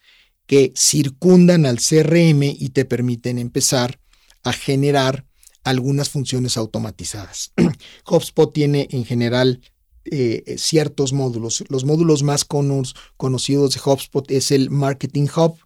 que 0.47 0.73
circundan 0.75 1.67
al 1.67 1.77
CRM 1.77 2.41
y 2.41 2.69
te 2.69 2.85
permiten 2.85 3.37
empezar 3.37 3.99
a 4.41 4.51
generar 4.51 5.27
algunas 5.63 6.09
funciones 6.09 6.57
automatizadas. 6.57 7.53
HubSpot 8.03 8.51
tiene 8.51 8.87
en 8.89 9.05
general 9.05 9.61
eh, 10.11 10.55
ciertos 10.57 11.13
módulos. 11.13 11.63
Los 11.69 11.85
módulos 11.85 12.23
más 12.23 12.45
conocidos 12.45 13.73
de 13.73 13.81
HubSpot 13.83 14.29
es 14.31 14.51
el 14.51 14.69
Marketing 14.69 15.27
Hub, 15.35 15.57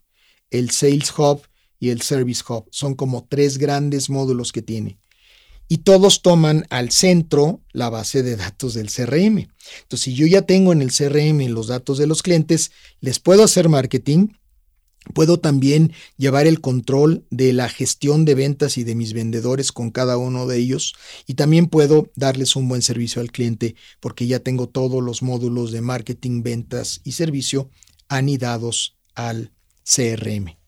el 0.49 0.71
Sales 0.71 1.11
Hub 1.17 1.41
y 1.79 1.89
el 1.89 2.01
Service 2.01 2.43
Hub. 2.47 2.65
Son 2.71 2.95
como 2.95 3.25
tres 3.27 3.57
grandes 3.57 4.09
módulos 4.09 4.51
que 4.51 4.61
tiene. 4.61 4.99
Y 5.67 5.79
todos 5.79 6.21
toman 6.21 6.65
al 6.69 6.91
centro 6.91 7.61
la 7.71 7.89
base 7.89 8.23
de 8.23 8.35
datos 8.35 8.73
del 8.73 8.91
CRM. 8.91 9.47
Entonces, 9.83 10.01
si 10.01 10.13
yo 10.13 10.27
ya 10.27 10.41
tengo 10.41 10.73
en 10.73 10.81
el 10.81 10.91
CRM 10.91 11.47
los 11.47 11.67
datos 11.67 11.97
de 11.97 12.07
los 12.07 12.21
clientes, 12.23 12.71
les 12.99 13.19
puedo 13.19 13.43
hacer 13.43 13.69
marketing, 13.69 14.27
Puedo 15.13 15.39
también 15.39 15.93
llevar 16.17 16.45
el 16.45 16.61
control 16.61 17.25
de 17.31 17.53
la 17.53 17.69
gestión 17.69 18.23
de 18.23 18.35
ventas 18.35 18.77
y 18.77 18.83
de 18.83 18.93
mis 18.93 19.13
vendedores 19.13 19.71
con 19.71 19.89
cada 19.89 20.17
uno 20.17 20.45
de 20.45 20.57
ellos 20.57 20.93
y 21.25 21.33
también 21.33 21.67
puedo 21.67 22.11
darles 22.15 22.55
un 22.55 22.69
buen 22.69 22.83
servicio 22.83 23.21
al 23.21 23.31
cliente 23.31 23.75
porque 23.99 24.27
ya 24.27 24.39
tengo 24.39 24.69
todos 24.69 25.01
los 25.03 25.23
módulos 25.23 25.71
de 25.71 25.81
marketing, 25.81 26.43
ventas 26.43 27.01
y 27.03 27.13
servicio 27.13 27.69
anidados 28.09 28.95
al 29.15 29.51
CRM. 29.83 30.60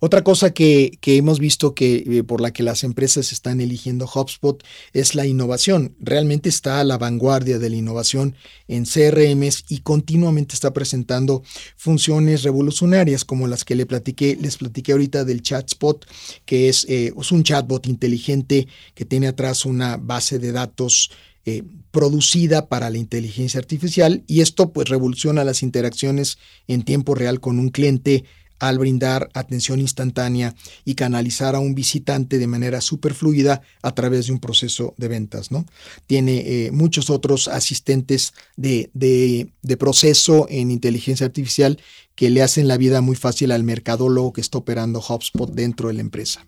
Otra 0.00 0.24
cosa 0.24 0.52
que, 0.52 0.98
hemos 1.04 1.38
visto 1.38 1.74
que 1.74 2.04
eh, 2.06 2.24
por 2.24 2.40
la 2.40 2.52
que 2.52 2.62
las 2.62 2.84
empresas 2.84 3.32
están 3.32 3.60
eligiendo 3.60 4.08
HubSpot 4.12 4.62
es 4.92 5.14
la 5.14 5.26
innovación. 5.26 5.94
Realmente 6.00 6.48
está 6.48 6.80
a 6.80 6.84
la 6.84 6.98
vanguardia 6.98 7.58
de 7.58 7.70
la 7.70 7.76
innovación 7.76 8.36
en 8.68 8.84
CRMs 8.84 9.64
y 9.68 9.80
continuamente 9.80 10.54
está 10.54 10.72
presentando 10.72 11.42
funciones 11.76 12.42
revolucionarias 12.42 13.24
como 13.24 13.46
las 13.46 13.64
que 13.64 13.74
les 13.74 13.86
platiqué 13.86 14.92
ahorita 14.92 15.24
del 15.24 15.42
chatspot, 15.42 16.06
que 16.44 16.68
es, 16.68 16.84
eh, 16.88 17.12
es 17.18 17.32
un 17.32 17.42
chatbot 17.42 17.86
inteligente 17.86 18.68
que 18.94 19.04
tiene 19.04 19.28
atrás 19.28 19.64
una 19.64 19.96
base 19.96 20.38
de 20.38 20.52
datos 20.52 21.10
eh, 21.46 21.62
producida 21.90 22.68
para 22.68 22.88
la 22.88 22.96
inteligencia 22.96 23.60
artificial 23.60 24.24
y 24.26 24.40
esto 24.40 24.72
pues 24.72 24.88
revoluciona 24.88 25.44
las 25.44 25.62
interacciones 25.62 26.38
en 26.68 26.82
tiempo 26.84 27.14
real 27.14 27.38
con 27.38 27.58
un 27.58 27.68
cliente 27.68 28.24
al 28.58 28.78
brindar 28.78 29.28
atención 29.34 29.80
instantánea 29.80 30.54
y 30.84 30.94
canalizar 30.94 31.54
a 31.54 31.60
un 31.60 31.74
visitante 31.74 32.38
de 32.38 32.46
manera 32.46 32.80
súper 32.80 33.14
fluida 33.14 33.62
a 33.82 33.94
través 33.94 34.26
de 34.26 34.32
un 34.32 34.40
proceso 34.40 34.94
de 34.96 35.08
ventas. 35.08 35.50
¿no? 35.50 35.66
Tiene 36.06 36.38
eh, 36.46 36.70
muchos 36.70 37.10
otros 37.10 37.48
asistentes 37.48 38.32
de, 38.56 38.90
de, 38.94 39.76
proceso 39.76 40.46
en 40.48 40.70
inteligencia 40.70 41.26
artificial 41.26 41.80
que 42.14 42.30
le 42.30 42.42
hacen 42.42 42.68
la 42.68 42.76
vida 42.76 43.00
muy 43.00 43.16
fácil 43.16 43.50
al 43.50 43.64
mercadólogo 43.64 44.32
que 44.32 44.40
está 44.40 44.58
operando 44.58 45.00
HubSpot 45.00 45.50
dentro 45.50 45.88
de 45.88 45.94
la 45.94 46.00
empresa. 46.00 46.46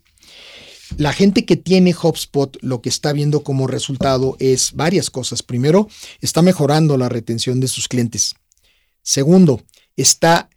La 0.97 1.13
gente 1.13 1.45
que 1.45 1.57
tiene 1.57 1.95
HubSpot 2.01 2.57
lo 2.63 2.81
que 2.81 2.89
está 2.89 3.13
viendo 3.13 3.43
como 3.43 3.67
resultado 3.67 4.37
es 4.39 4.73
varias 4.75 5.11
cosas. 5.11 5.43
Primero, 5.43 5.89
está 6.21 6.43
mejorando 6.43 6.97
la 6.97 7.09
retención 7.09 7.59
de 7.59 7.67
sus 7.67 7.89
clientes. 7.89 8.35
Segundo, 9.03 9.63
está 9.97 10.49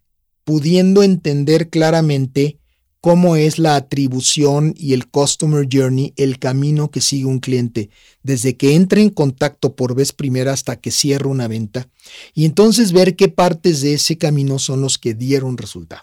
pudiendo 0.50 1.03
entender 1.03 1.70
claramente 1.70 2.58
cómo 3.01 3.36
es 3.36 3.60
la 3.60 3.75
atribución 3.75 4.74
y 4.75 4.94
el 4.94 5.08
customer 5.08 5.68
journey, 5.72 6.12
el 6.18 6.39
camino 6.39 6.89
que 6.89 7.01
sigue 7.01 7.25
un 7.25 7.38
cliente, 7.38 7.91
desde 8.24 8.58
que 8.58 8.74
entra 8.74 9.00
en 9.00 9.12
contacto 9.12 9.75
por 9.75 9.94
vez 9.94 10.12
primera 10.12 10.51
hasta 10.51 10.77
que 10.77 10.89
cierra 10.89 11.29
una 11.29 11.48
venta, 11.48 11.88
y 12.34 12.46
entonces 12.46 12.94
ver 12.94 13.15
qué 13.15 13.27
partes 13.27 13.82
de 13.82 13.94
ese 13.94 14.18
camino 14.18 14.58
son 14.58 14.82
los 14.82 14.98
que 14.98 15.13
dieron 15.13 15.56
resultado, 15.56 16.01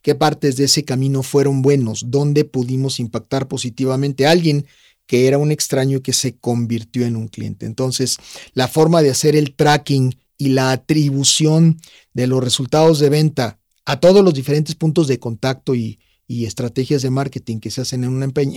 qué 0.00 0.14
partes 0.14 0.54
de 0.54 0.66
ese 0.66 0.84
camino 0.84 1.24
fueron 1.24 1.60
buenos, 1.60 2.04
dónde 2.06 2.44
pudimos 2.44 3.00
impactar 3.00 3.48
positivamente 3.48 4.26
a 4.26 4.30
alguien 4.30 4.64
que 5.08 5.26
era 5.26 5.38
un 5.38 5.50
extraño 5.50 6.02
que 6.02 6.12
se 6.12 6.36
convirtió 6.36 7.04
en 7.04 7.16
un 7.16 7.26
cliente. 7.26 7.66
Entonces, 7.66 8.18
la 8.54 8.68
forma 8.68 9.02
de 9.02 9.10
hacer 9.10 9.34
el 9.34 9.56
tracking 9.56 10.14
y 10.38 10.50
la 10.50 10.70
atribución 10.70 11.80
de 12.14 12.28
los 12.28 12.44
resultados 12.44 13.00
de 13.00 13.08
venta 13.08 13.58
a 13.84 14.00
todos 14.00 14.24
los 14.24 14.34
diferentes 14.34 14.74
puntos 14.74 15.08
de 15.08 15.18
contacto 15.18 15.74
y, 15.74 15.98
estrategias 16.28 17.02
de 17.02 17.10
marketing 17.10 17.60
que 17.60 17.70
se 17.70 17.82
hacen 17.82 18.04
en 18.04 18.14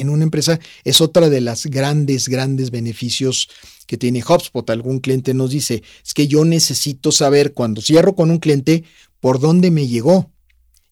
una, 0.09 0.23
empresa 0.23 0.61
es 0.85 1.01
otra 1.01 1.29
de 1.29 1.41
las 1.41 1.65
grandes, 1.65 2.29
grandes 2.29 2.71
beneficios 2.71 3.49
que 3.85 3.97
tiene 3.97 4.23
HubSpot. 4.23 4.69
Algún 4.69 4.99
cliente 4.99 5.33
nos 5.33 5.51
dice, 5.51 5.83
es 6.01 6.13
que 6.13 6.29
yo 6.29 6.45
necesito 6.45 7.11
saber 7.11 7.53
cuando 7.53 7.81
cierro 7.81 8.15
con 8.15 8.31
un 8.31 8.37
cliente 8.37 8.85
por 9.19 9.41
dónde 9.41 9.71
me 9.71 9.87
llegó 9.87 10.31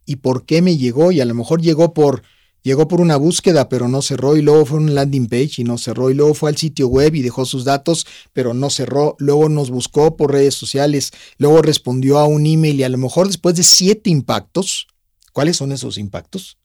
y 0.05 0.17
por 0.17 0.45
qué 0.45 0.61
me 0.61 0.75
llegó 0.75 1.13
y 1.13 1.21
a 1.21 1.25
lo 1.25 1.33
mejor 1.33 1.61
llegó 1.61 1.93
por 1.93 2.21
Llegó 2.63 2.87
por 2.87 3.01
una 3.01 3.17
búsqueda, 3.17 3.67
pero 3.67 3.89
no 3.89 4.01
cerró, 4.01 4.37
y 4.37 4.41
luego 4.41 4.65
fue 4.65 4.77
a 4.77 4.81
un 4.81 4.95
landing 4.95 5.27
page 5.27 5.55
y 5.57 5.63
no 5.65 5.77
cerró, 5.77 6.09
y 6.09 6.13
luego 6.13 6.33
fue 6.33 6.49
al 6.49 6.57
sitio 6.57 6.87
web 6.87 7.13
y 7.13 7.21
dejó 7.21 7.45
sus 7.45 7.65
datos, 7.65 8.07
pero 8.31 8.53
no 8.53 8.69
cerró, 8.69 9.17
luego 9.19 9.49
nos 9.49 9.69
buscó 9.69 10.15
por 10.15 10.31
redes 10.31 10.55
sociales, 10.55 11.11
luego 11.37 11.61
respondió 11.61 12.19
a 12.19 12.25
un 12.25 12.45
email 12.45 12.79
y 12.79 12.83
a 12.83 12.89
lo 12.89 12.97
mejor 12.97 13.27
después 13.27 13.55
de 13.55 13.63
siete 13.63 14.09
impactos, 14.09 14.87
¿cuáles 15.33 15.57
son 15.57 15.73
esos 15.73 15.97
impactos? 15.97 16.57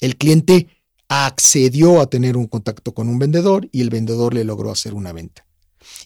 El 0.00 0.16
cliente 0.16 0.68
accedió 1.08 2.02
a 2.02 2.10
tener 2.10 2.36
un 2.36 2.46
contacto 2.46 2.92
con 2.92 3.08
un 3.08 3.18
vendedor 3.18 3.70
y 3.72 3.80
el 3.80 3.88
vendedor 3.88 4.34
le 4.34 4.44
logró 4.44 4.70
hacer 4.70 4.92
una 4.92 5.14
venta. 5.14 5.46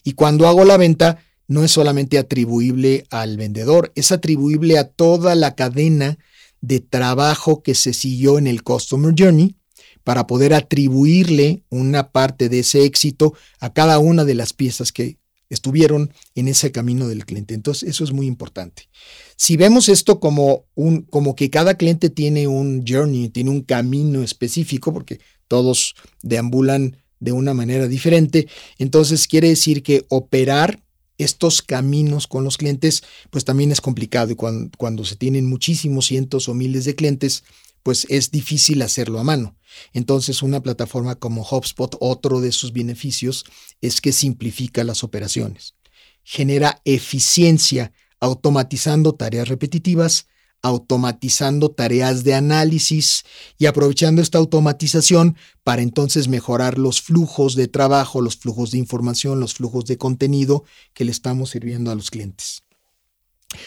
Y 0.05 0.13
cuando 0.13 0.47
hago 0.47 0.63
la 0.63 0.77
venta, 0.77 1.19
no 1.47 1.65
es 1.65 1.71
solamente 1.71 2.17
atribuible 2.17 3.05
al 3.09 3.35
vendedor, 3.35 3.91
es 3.95 4.13
atribuible 4.13 4.77
a 4.77 4.87
toda 4.87 5.35
la 5.35 5.55
cadena 5.55 6.17
de 6.63 6.79
trabajo 6.79 7.61
que 7.61 7.75
se 7.75 7.91
siguió 7.91 8.37
en 8.37 8.47
el 8.47 8.63
Customer 8.63 9.13
Journey 9.15 9.57
para 10.05 10.27
poder 10.27 10.53
atribuirle 10.53 11.63
una 11.69 12.11
parte 12.11 12.47
de 12.47 12.59
ese 12.59 12.85
éxito 12.85 13.33
a 13.59 13.73
cada 13.73 13.99
una 13.99 14.23
de 14.23 14.33
las 14.33 14.53
piezas 14.53 14.93
que 14.93 15.17
estuvieron 15.49 16.13
en 16.35 16.47
ese 16.47 16.71
camino 16.71 17.09
del 17.09 17.25
cliente. 17.25 17.53
Entonces, 17.53 17.89
eso 17.89 18.05
es 18.05 18.13
muy 18.13 18.27
importante. 18.27 18.87
Si 19.35 19.57
vemos 19.57 19.89
esto 19.89 20.21
como 20.21 20.63
un 20.73 21.01
como 21.01 21.35
que 21.35 21.49
cada 21.49 21.75
cliente 21.75 22.09
tiene 22.09 22.47
un 22.47 22.85
journey, 22.87 23.27
tiene 23.27 23.49
un 23.49 23.61
camino 23.61 24.23
específico 24.23 24.93
porque 24.93 25.19
todos 25.49 25.95
deambulan 26.21 26.95
de 27.19 27.33
una 27.33 27.53
manera 27.53 27.89
diferente, 27.89 28.47
entonces 28.77 29.27
quiere 29.27 29.49
decir 29.49 29.83
que 29.83 30.05
operar 30.09 30.81
estos 31.23 31.61
caminos 31.61 32.27
con 32.27 32.43
los 32.43 32.57
clientes, 32.57 33.03
pues 33.29 33.45
también 33.45 33.71
es 33.71 33.81
complicado 33.81 34.31
y 34.31 34.35
cuando, 34.35 35.05
se 35.05 35.15
tienen 35.15 35.47
muchísimos 35.47 36.05
cientos 36.05 36.49
o 36.49 36.53
miles 36.53 36.85
de 36.85 36.95
clientes, 36.95 37.43
pues 37.81 38.05
es 38.09 38.31
difícil 38.31 38.81
hacerlo 38.81 39.19
a 39.19 39.23
mano. 39.23 39.57
Entonces, 39.93 40.41
una 40.41 40.61
plataforma 40.61 41.15
como 41.15 41.43
HubSpot, 41.43 41.95
otro 41.99 42.39
de 42.41 42.51
sus 42.51 42.71
beneficios 42.71 43.45
es 43.81 44.01
que 44.01 44.11
simplifica 44.11 44.83
las 44.83 45.03
operaciones, 45.03 45.75
genera 46.23 46.81
eficiencia 46.85 47.91
automatizando 48.19 49.15
tareas 49.15 49.49
repetitivas, 49.49 50.27
automatizando 50.63 51.69
tareas 51.69 52.23
de 52.23 52.33
análisis 52.33 53.25
y 53.59 53.67
aprovechando 53.67 54.21
esta 54.21 54.37
automatización 54.37 55.35
para 55.63 55.81
entonces 55.81 56.29
mejorar 56.29 56.79
los 56.79 57.01
flujos 57.01 57.55
de 57.55 57.67
trabajo, 57.67 58.21
los 58.21 58.37
flujos 58.37 58.71
de 58.71 58.77
información, 58.77 59.39
los 59.41 59.53
flujos 59.53 59.85
de 59.85 59.97
contenido 59.97 60.63
que 60.93 61.03
le 61.03 61.11
estamos 61.11 61.51
sirviendo 61.51 61.91
a 61.91 61.95
los 61.95 62.09
clientes. 62.09 62.63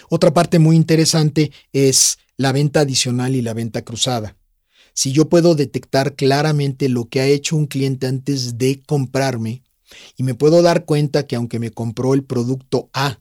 Otra 0.08 0.32
parte 0.32 0.58
muy 0.58 0.74
interesante 0.74 1.52
es 1.72 2.18
la 2.38 2.52
venta 2.52 2.80
adicional 2.80 3.36
y 3.36 3.42
la 3.42 3.54
venta 3.54 3.82
cruzada. 3.82 4.36
Si 4.94 5.12
yo 5.12 5.28
puedo 5.28 5.54
detectar 5.54 6.14
claramente 6.14 6.88
lo 6.88 7.08
que 7.08 7.20
ha 7.20 7.26
hecho 7.26 7.56
un 7.56 7.66
cliente 7.66 8.06
antes 8.06 8.56
de 8.56 8.82
comprarme 8.82 9.62
y 10.16 10.22
me 10.22 10.34
puedo 10.34 10.62
dar 10.62 10.86
cuenta 10.86 11.26
que 11.26 11.36
aunque 11.36 11.58
me 11.58 11.70
compró 11.70 12.14
el 12.14 12.24
producto 12.24 12.88
A, 12.94 13.20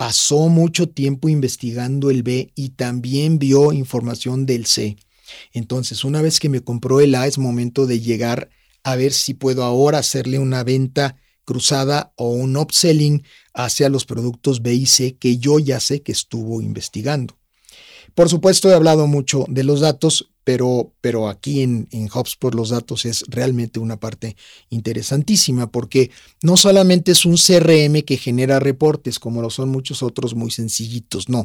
pasó 0.00 0.48
mucho 0.48 0.88
tiempo 0.88 1.28
investigando 1.28 2.08
el 2.08 2.22
B 2.22 2.52
y 2.54 2.70
también 2.70 3.38
vio 3.38 3.70
información 3.70 4.46
del 4.46 4.64
C. 4.64 4.96
Entonces, 5.52 6.04
una 6.04 6.22
vez 6.22 6.40
que 6.40 6.48
me 6.48 6.62
compró 6.62 7.00
el 7.00 7.14
A, 7.14 7.26
es 7.26 7.36
momento 7.36 7.84
de 7.84 8.00
llegar 8.00 8.48
a 8.82 8.96
ver 8.96 9.12
si 9.12 9.34
puedo 9.34 9.62
ahora 9.62 9.98
hacerle 9.98 10.38
una 10.38 10.64
venta 10.64 11.16
cruzada 11.44 12.14
o 12.16 12.30
un 12.30 12.56
upselling 12.56 13.24
hacia 13.52 13.90
los 13.90 14.06
productos 14.06 14.62
B 14.62 14.72
y 14.72 14.86
C 14.86 15.18
que 15.18 15.36
yo 15.36 15.58
ya 15.58 15.80
sé 15.80 16.00
que 16.00 16.12
estuvo 16.12 16.62
investigando. 16.62 17.36
Por 18.14 18.30
supuesto, 18.30 18.70
he 18.70 18.74
hablado 18.74 19.06
mucho 19.06 19.44
de 19.48 19.64
los 19.64 19.80
datos, 19.80 20.30
pero, 20.50 20.92
pero 21.00 21.28
aquí 21.28 21.62
en, 21.62 21.86
en 21.92 22.08
HubSpot 22.12 22.52
los 22.52 22.70
datos 22.70 23.04
es 23.04 23.22
realmente 23.28 23.78
una 23.78 24.00
parte 24.00 24.34
interesantísima 24.68 25.70
porque 25.70 26.10
no 26.42 26.56
solamente 26.56 27.12
es 27.12 27.24
un 27.24 27.36
CRM 27.36 28.02
que 28.02 28.16
genera 28.16 28.58
reportes 28.58 29.20
como 29.20 29.42
lo 29.42 29.50
son 29.50 29.68
muchos 29.68 30.02
otros 30.02 30.34
muy 30.34 30.50
sencillitos, 30.50 31.28
no. 31.28 31.44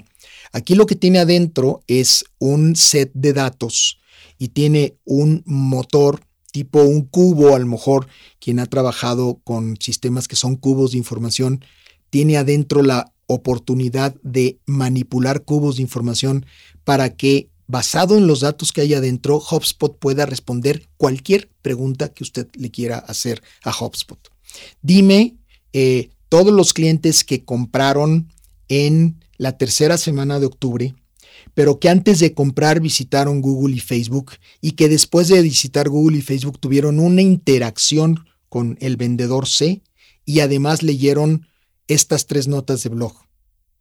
Aquí 0.53 0.73
lo 0.73 0.87
que 0.87 0.95
tiene 0.95 1.19
adentro 1.19 1.83
es 1.85 2.25
un 2.39 2.75
set 2.75 3.11
de 3.13 3.33
datos 3.33 3.99
y 4.39 4.47
tiene 4.47 4.95
un 5.05 5.43
motor 5.45 6.21
tipo 6.51 6.81
un 6.81 7.03
cubo, 7.03 7.53
a 7.53 7.59
lo 7.59 7.67
mejor 7.67 8.07
quien 8.39 8.57
ha 8.57 8.65
trabajado 8.65 9.39
con 9.43 9.77
sistemas 9.79 10.27
que 10.27 10.35
son 10.35 10.55
cubos 10.55 10.93
de 10.93 10.97
información, 10.97 11.63
tiene 12.09 12.37
adentro 12.37 12.81
la 12.81 13.13
oportunidad 13.27 14.15
de 14.23 14.57
manipular 14.65 15.43
cubos 15.43 15.75
de 15.75 15.83
información 15.83 16.47
para 16.83 17.11
que 17.11 17.51
basado 17.67 18.17
en 18.17 18.27
los 18.27 18.41
datos 18.41 18.71
que 18.71 18.81
hay 18.81 18.93
adentro, 18.93 19.37
HubSpot 19.39 19.97
pueda 19.97 20.25
responder 20.25 20.87
cualquier 20.97 21.49
pregunta 21.61 22.09
que 22.09 22.23
usted 22.23 22.47
le 22.55 22.71
quiera 22.71 22.97
hacer 22.97 23.41
a 23.63 23.71
HubSpot. 23.71 24.19
Dime 24.81 25.35
eh, 25.73 26.09
todos 26.29 26.53
los 26.53 26.73
clientes 26.73 27.23
que 27.23 27.43
compraron 27.43 28.31
en 28.67 29.23
la 29.37 29.57
tercera 29.57 29.97
semana 29.97 30.39
de 30.39 30.45
octubre, 30.45 30.95
pero 31.53 31.79
que 31.79 31.89
antes 31.89 32.19
de 32.19 32.33
comprar 32.33 32.79
visitaron 32.79 33.41
Google 33.41 33.75
y 33.75 33.79
Facebook 33.79 34.33
y 34.61 34.71
que 34.71 34.89
después 34.89 35.27
de 35.27 35.41
visitar 35.41 35.89
Google 35.89 36.17
y 36.17 36.21
Facebook 36.21 36.59
tuvieron 36.59 36.99
una 36.99 37.21
interacción 37.21 38.25
con 38.49 38.77
el 38.79 38.97
vendedor 38.97 39.47
C 39.47 39.81
y 40.25 40.39
además 40.39 40.83
leyeron 40.83 41.47
estas 41.87 42.25
tres 42.25 42.47
notas 42.47 42.83
de 42.83 42.89
blog. 42.89 43.24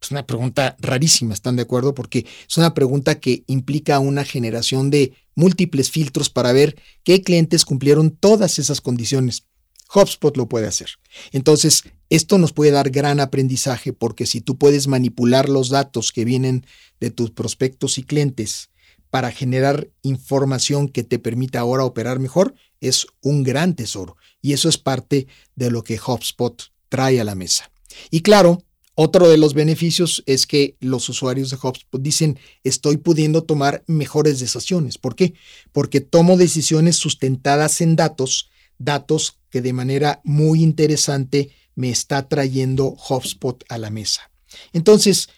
Es 0.04 0.11
una 0.11 0.26
pregunta 0.26 0.76
rarísima, 0.80 1.32
¿están 1.32 1.56
de 1.56 1.62
acuerdo? 1.62 1.94
Porque 1.94 2.26
es 2.46 2.56
una 2.58 2.75
pregunta 2.75 3.20
que 3.20 3.42
implica 3.46 3.99
una 4.00 4.23
generación 4.23 4.90
de 4.90 5.14
múltiples 5.34 5.90
filtros 5.90 6.28
para 6.28 6.52
ver 6.52 6.76
qué 7.04 7.23
clientes 7.23 7.64
cumplieron 7.64 8.11
todas 8.11 8.58
esas 8.58 8.82
condiciones. 8.82 9.46
HubSpot 9.94 10.37
lo 10.37 10.46
puede 10.46 10.66
hacer. 10.66 10.90
Entonces, 11.32 11.84
esto 12.11 12.37
nos 12.37 12.52
puede 12.52 12.70
dar 12.70 12.90
gran 12.90 13.18
aprendizaje 13.18 13.94
porque 13.94 14.26
si 14.26 14.42
tú 14.42 14.58
puedes 14.58 14.88
manipular 14.88 15.49
los 15.49 15.70
datos 15.70 16.12
que 16.12 16.26
vienen 16.26 16.66
de 17.00 17.11
tus 17.11 17.30
prospectos 17.30 17.96
y 17.96 18.02
clientes 18.02 18.68
para 19.08 19.30
generar 19.30 19.88
información 20.02 20.90
que 20.90 21.02
te 21.02 21.18
permita 21.18 21.61
ahora 21.61 21.84
operar 21.84 22.18
mejor, 22.18 22.54
es 22.82 23.06
un 23.23 23.42
gran 23.42 23.75
tesoro. 23.75 24.18
Y 24.42 24.52
eso 24.52 24.68
es 24.68 24.76
parte 24.76 25.28
de 25.56 25.70
lo 25.70 25.82
que 25.82 25.99
HubSpot 25.99 26.62
trae 26.90 27.23
a 27.23 27.25
la 27.25 27.34
mesa. 27.34 27.70
Y 28.11 28.20
claro, 28.20 28.62
otro 28.94 29.28
de 29.28 29.38
los 29.38 29.54
beneficios 29.54 30.22
es 30.26 30.46
que 30.46 30.76
los 30.80 31.08
usuarios 31.08 31.50
de 31.50 31.58
HubSpot 31.60 32.00
dicen, 32.00 32.38
estoy 32.62 32.96
pudiendo 32.96 33.42
tomar 33.42 33.82
mejores 33.86 34.38
decisiones. 34.38 34.98
¿Por 34.98 35.16
qué? 35.16 35.34
Porque 35.72 36.00
tomo 36.00 36.36
decisiones 36.36 36.96
sustentadas 36.96 37.80
en 37.80 37.96
datos, 37.96 38.50
datos 38.78 39.38
que 39.50 39.62
de 39.62 39.72
manera 39.72 40.20
muy 40.24 40.62
interesante 40.62 41.50
me 41.74 41.90
está 41.90 42.28
trayendo 42.28 42.96
HubSpot 43.08 43.64
a 43.68 43.78
la 43.78 43.90
mesa. 43.90 44.30
Entonces, 44.72 45.28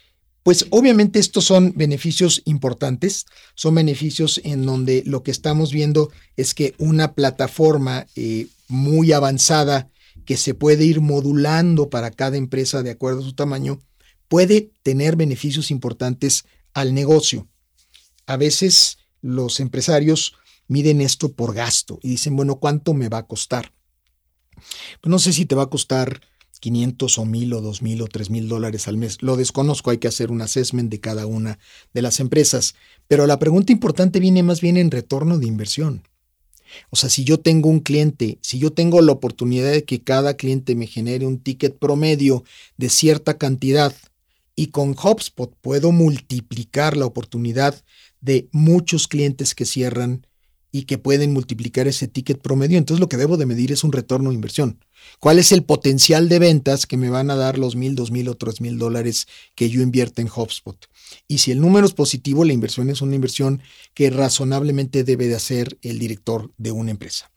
pues 0.42 0.66
obviamente 0.70 1.18
estos 1.18 1.44
son 1.44 1.72
beneficios 1.74 2.42
importantes, 2.44 3.26
son 3.54 3.74
beneficios 3.74 4.40
en 4.44 4.64
donde 4.64 5.02
lo 5.06 5.22
que 5.22 5.30
estamos 5.30 5.72
viendo 5.72 6.10
es 6.36 6.54
que 6.54 6.74
una 6.78 7.14
plataforma 7.14 8.06
eh, 8.14 8.46
muy 8.68 9.12
avanzada 9.12 9.90
que 10.26 10.36
se 10.36 10.54
puede 10.54 10.84
ir 10.84 11.00
modulando 11.00 11.88
para 11.88 12.10
cada 12.10 12.36
empresa 12.36 12.82
de 12.82 12.90
acuerdo 12.90 13.20
a 13.20 13.24
su 13.24 13.34
tamaño, 13.34 13.78
puede 14.28 14.72
tener 14.82 15.16
beneficios 15.16 15.70
importantes 15.70 16.44
al 16.74 16.92
negocio. 16.92 17.48
A 18.26 18.36
veces 18.36 18.98
los 19.22 19.60
empresarios 19.60 20.34
miden 20.68 21.00
esto 21.00 21.32
por 21.32 21.54
gasto 21.54 21.98
y 22.02 22.10
dicen, 22.10 22.36
bueno, 22.36 22.56
¿cuánto 22.56 22.92
me 22.92 23.08
va 23.08 23.18
a 23.18 23.26
costar? 23.26 23.72
Pues 25.00 25.10
no 25.10 25.18
sé 25.18 25.32
si 25.32 25.46
te 25.46 25.54
va 25.54 25.64
a 25.64 25.70
costar 25.70 26.20
500 26.60 27.18
o 27.18 27.24
1000 27.24 27.52
o 27.52 27.60
2000 27.60 28.02
o 28.02 28.06
3000 28.06 28.48
dólares 28.48 28.88
al 28.88 28.96
mes. 28.96 29.22
Lo 29.22 29.36
desconozco, 29.36 29.90
hay 29.90 29.98
que 29.98 30.08
hacer 30.08 30.30
un 30.30 30.42
assessment 30.42 30.90
de 30.90 31.00
cada 31.00 31.26
una 31.26 31.58
de 31.92 32.02
las 32.02 32.18
empresas. 32.18 32.74
Pero 33.06 33.26
la 33.26 33.38
pregunta 33.38 33.72
importante 33.72 34.20
viene 34.20 34.42
más 34.42 34.60
bien 34.60 34.76
en 34.76 34.90
retorno 34.90 35.38
de 35.38 35.46
inversión. 35.46 36.02
O 36.90 36.96
sea, 36.96 37.10
si 37.10 37.24
yo 37.24 37.38
tengo 37.38 37.68
un 37.68 37.80
cliente, 37.80 38.38
si 38.42 38.58
yo 38.58 38.72
tengo 38.72 39.00
la 39.00 39.12
oportunidad 39.12 39.72
de 39.72 39.84
que 39.84 40.02
cada 40.02 40.34
cliente 40.34 40.74
me 40.74 40.86
genere 40.86 41.26
un 41.26 41.38
ticket 41.38 41.78
promedio 41.78 42.44
de 42.76 42.88
cierta 42.88 43.38
cantidad 43.38 43.94
y 44.54 44.68
con 44.68 44.90
HubSpot 44.90 45.54
puedo 45.60 45.92
multiplicar 45.92 46.96
la 46.96 47.06
oportunidad 47.06 47.82
de 48.20 48.48
muchos 48.52 49.08
clientes 49.08 49.54
que 49.54 49.66
cierran 49.66 50.26
y 50.72 50.82
que 50.82 50.98
pueden 50.98 51.32
multiplicar 51.32 51.86
ese 51.86 52.08
ticket 52.08 52.40
promedio, 52.40 52.76
entonces 52.76 53.00
lo 53.00 53.08
que 53.08 53.16
debo 53.16 53.36
de 53.36 53.46
medir 53.46 53.72
es 53.72 53.84
un 53.84 53.92
retorno 53.92 54.30
de 54.30 54.34
inversión. 54.34 54.78
¿Cuál 55.20 55.38
es 55.38 55.52
el 55.52 55.64
potencial 55.64 56.28
de 56.28 56.38
ventas 56.38 56.86
que 56.86 56.96
me 56.96 57.10
van 57.10 57.30
a 57.30 57.36
dar 57.36 57.58
los 57.58 57.76
mil, 57.76 57.94
dos 57.94 58.10
mil 58.10 58.28
o 58.28 58.36
tres 58.36 58.60
mil 58.60 58.78
dólares 58.78 59.26
que 59.54 59.70
yo 59.70 59.82
invierto 59.82 60.20
en 60.20 60.28
HubSpot? 60.28 60.76
Y 61.28 61.38
si 61.38 61.52
el 61.52 61.60
número 61.60 61.86
es 61.86 61.92
positivo, 61.92 62.44
la 62.44 62.52
inversión 62.52 62.90
es 62.90 63.00
una 63.00 63.14
inversión 63.14 63.62
que 63.94 64.10
razonablemente 64.10 65.04
debe 65.04 65.28
de 65.28 65.36
hacer 65.36 65.78
el 65.82 65.98
director 65.98 66.52
de 66.56 66.72
una 66.72 66.90
empresa. 66.90 67.30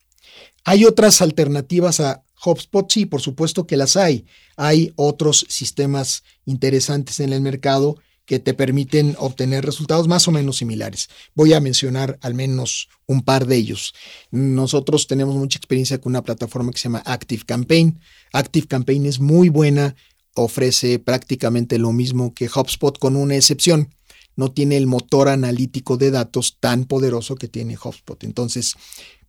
¿Hay 0.65 0.85
otras 0.85 1.21
alternativas 1.21 1.99
a 1.99 2.23
HubSpot? 2.43 2.89
Sí, 2.91 3.05
por 3.05 3.21
supuesto 3.21 3.65
que 3.65 3.77
las 3.77 3.95
hay. 3.95 4.25
Hay 4.57 4.93
otros 4.95 5.45
sistemas 5.49 6.23
interesantes 6.45 7.19
en 7.19 7.33
el 7.33 7.41
mercado 7.41 7.97
que 8.29 8.37
te 8.37 8.53
permiten 8.53 9.15
obtener 9.17 9.65
resultados 9.65 10.07
más 10.07 10.27
o 10.27 10.31
menos 10.31 10.57
similares. 10.57 11.09
Voy 11.33 11.53
a 11.53 11.59
mencionar 11.59 12.19
al 12.21 12.35
menos 12.35 12.87
un 13.07 13.23
par 13.23 13.47
de 13.47 13.55
ellos. 13.55 13.95
Nosotros 14.29 15.07
tenemos 15.07 15.35
mucha 15.35 15.57
experiencia 15.57 15.99
con 15.99 16.11
una 16.11 16.21
plataforma 16.21 16.71
que 16.71 16.77
se 16.77 16.83
llama 16.83 17.01
Active 17.07 17.41
Campaign. 17.43 17.99
Active 18.31 18.67
Campaign 18.67 19.07
es 19.07 19.19
muy 19.19 19.49
buena, 19.49 19.95
ofrece 20.35 20.99
prácticamente 20.99 21.79
lo 21.79 21.91
mismo 21.91 22.35
que 22.35 22.47
HubSpot 22.53 22.99
con 22.99 23.15
una 23.15 23.35
excepción. 23.35 23.95
No 24.35 24.51
tiene 24.51 24.77
el 24.77 24.85
motor 24.85 25.27
analítico 25.27 25.97
de 25.97 26.11
datos 26.11 26.57
tan 26.59 26.85
poderoso 26.85 27.33
que 27.33 27.47
tiene 27.47 27.79
HubSpot. 27.83 28.23
Entonces, 28.23 28.75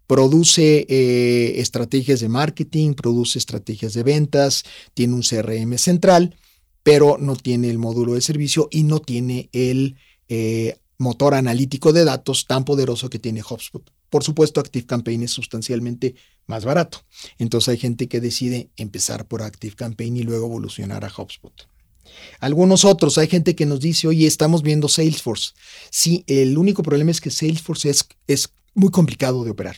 produce 0.06 0.84
eh, 0.90 1.58
estrategias 1.58 2.20
de 2.20 2.28
marketing, 2.28 2.92
produce 2.92 3.38
estrategias 3.38 3.94
de 3.94 4.02
ventas, 4.02 4.62
tiene 4.92 5.14
un 5.14 5.22
CRM 5.22 5.78
central 5.78 6.36
pero 6.82 7.16
no 7.18 7.36
tiene 7.36 7.70
el 7.70 7.78
módulo 7.78 8.14
de 8.14 8.20
servicio 8.20 8.68
y 8.70 8.82
no 8.84 9.00
tiene 9.00 9.48
el 9.52 9.96
eh, 10.28 10.78
motor 10.98 11.34
analítico 11.34 11.92
de 11.92 12.04
datos 12.04 12.46
tan 12.46 12.64
poderoso 12.64 13.10
que 13.10 13.18
tiene 13.18 13.42
HubSpot. 13.42 13.90
Por 14.08 14.24
supuesto, 14.24 14.60
ActiveCampaign 14.60 15.22
es 15.22 15.30
sustancialmente 15.30 16.14
más 16.46 16.64
barato. 16.64 17.04
Entonces 17.38 17.68
hay 17.68 17.78
gente 17.78 18.08
que 18.08 18.20
decide 18.20 18.70
empezar 18.76 19.26
por 19.26 19.42
ActiveCampaign 19.42 20.16
y 20.16 20.22
luego 20.22 20.46
evolucionar 20.46 21.04
a 21.04 21.12
HubSpot. 21.16 21.68
Algunos 22.40 22.84
otros, 22.84 23.18
hay 23.18 23.28
gente 23.28 23.54
que 23.54 23.66
nos 23.66 23.80
dice, 23.80 24.08
oye, 24.08 24.26
estamos 24.26 24.62
viendo 24.62 24.88
Salesforce. 24.88 25.52
Sí, 25.90 26.24
el 26.26 26.58
único 26.58 26.82
problema 26.82 27.12
es 27.12 27.20
que 27.20 27.30
Salesforce 27.30 27.90
es, 27.90 28.08
es 28.26 28.50
muy 28.74 28.90
complicado 28.90 29.44
de 29.44 29.50
operar 29.50 29.76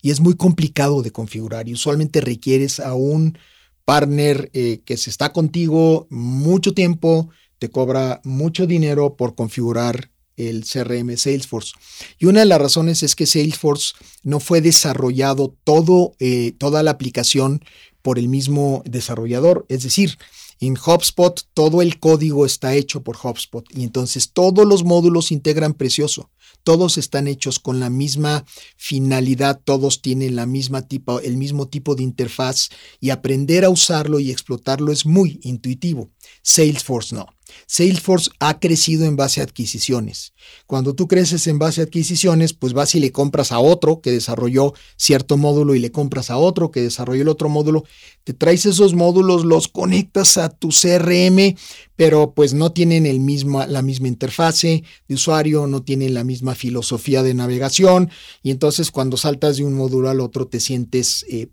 y 0.00 0.10
es 0.10 0.20
muy 0.20 0.36
complicado 0.36 1.02
de 1.02 1.12
configurar 1.12 1.68
y 1.68 1.74
usualmente 1.74 2.20
requieres 2.20 2.80
a 2.80 2.94
un 2.94 3.38
partner 3.86 4.50
eh, 4.52 4.82
que 4.84 4.98
se 4.98 5.08
está 5.08 5.32
contigo 5.32 6.06
mucho 6.10 6.74
tiempo, 6.74 7.30
te 7.58 7.70
cobra 7.70 8.20
mucho 8.24 8.66
dinero 8.66 9.16
por 9.16 9.34
configurar 9.34 10.10
el 10.36 10.64
CRM 10.64 11.16
Salesforce. 11.16 11.72
Y 12.18 12.26
una 12.26 12.40
de 12.40 12.46
las 12.46 12.60
razones 12.60 13.02
es 13.02 13.14
que 13.14 13.26
Salesforce 13.26 13.94
no 14.22 14.40
fue 14.40 14.60
desarrollado 14.60 15.56
todo, 15.64 16.14
eh, 16.18 16.52
toda 16.58 16.82
la 16.82 16.90
aplicación 16.90 17.64
por 18.02 18.18
el 18.18 18.28
mismo 18.28 18.82
desarrollador. 18.84 19.64
Es 19.68 19.84
decir, 19.84 20.18
en 20.60 20.76
HubSpot 20.76 21.40
todo 21.54 21.82
el 21.82 21.98
código 21.98 22.46
está 22.46 22.74
hecho 22.74 23.02
por 23.02 23.16
HubSpot 23.16 23.64
y 23.74 23.84
entonces 23.84 24.32
todos 24.32 24.66
los 24.66 24.84
módulos 24.84 25.32
integran 25.32 25.74
precioso 25.74 26.30
todos 26.66 26.98
están 26.98 27.28
hechos 27.28 27.60
con 27.60 27.78
la 27.78 27.90
misma 27.90 28.44
finalidad, 28.76 29.60
todos 29.62 30.02
tienen 30.02 30.34
la 30.34 30.46
misma 30.46 30.82
tipo, 30.82 31.20
el 31.20 31.36
mismo 31.36 31.68
tipo 31.68 31.94
de 31.94 32.02
interfaz 32.02 32.70
y 32.98 33.10
aprender 33.10 33.64
a 33.64 33.70
usarlo 33.70 34.18
y 34.18 34.32
explotarlo 34.32 34.90
es 34.90 35.06
muy 35.06 35.38
intuitivo. 35.44 36.10
Salesforce 36.42 37.14
no. 37.14 37.35
Salesforce 37.66 38.30
ha 38.40 38.58
crecido 38.60 39.04
en 39.04 39.16
base 39.16 39.40
a 39.40 39.44
adquisiciones. 39.44 40.32
Cuando 40.66 40.94
tú 40.94 41.08
creces 41.08 41.46
en 41.46 41.58
base 41.58 41.80
a 41.80 41.84
adquisiciones, 41.84 42.52
pues 42.52 42.72
vas 42.72 42.94
y 42.94 43.00
le 43.00 43.12
compras 43.12 43.52
a 43.52 43.58
otro 43.58 44.00
que 44.00 44.10
desarrolló 44.10 44.74
cierto 44.96 45.36
módulo 45.36 45.74
y 45.74 45.78
le 45.78 45.92
compras 45.92 46.30
a 46.30 46.36
otro 46.36 46.70
que 46.70 46.82
desarrolló 46.82 47.22
el 47.22 47.28
otro 47.28 47.48
módulo. 47.48 47.84
Te 48.24 48.32
traes 48.32 48.66
esos 48.66 48.94
módulos, 48.94 49.44
los 49.44 49.68
conectas 49.68 50.36
a 50.36 50.48
tu 50.48 50.68
CRM, 50.68 51.56
pero 51.96 52.32
pues 52.34 52.54
no 52.54 52.72
tienen 52.72 53.06
el 53.06 53.20
mismo, 53.20 53.64
la 53.66 53.82
misma 53.82 54.08
interfase 54.08 54.84
de 55.08 55.14
usuario, 55.14 55.66
no 55.66 55.82
tienen 55.82 56.14
la 56.14 56.24
misma 56.24 56.54
filosofía 56.54 57.22
de 57.22 57.34
navegación 57.34 58.10
y 58.42 58.50
entonces 58.50 58.90
cuando 58.90 59.16
saltas 59.16 59.56
de 59.56 59.64
un 59.64 59.74
módulo 59.74 60.10
al 60.10 60.20
otro 60.20 60.46
te 60.46 60.60
sientes 60.60 61.24
eh, 61.28 61.48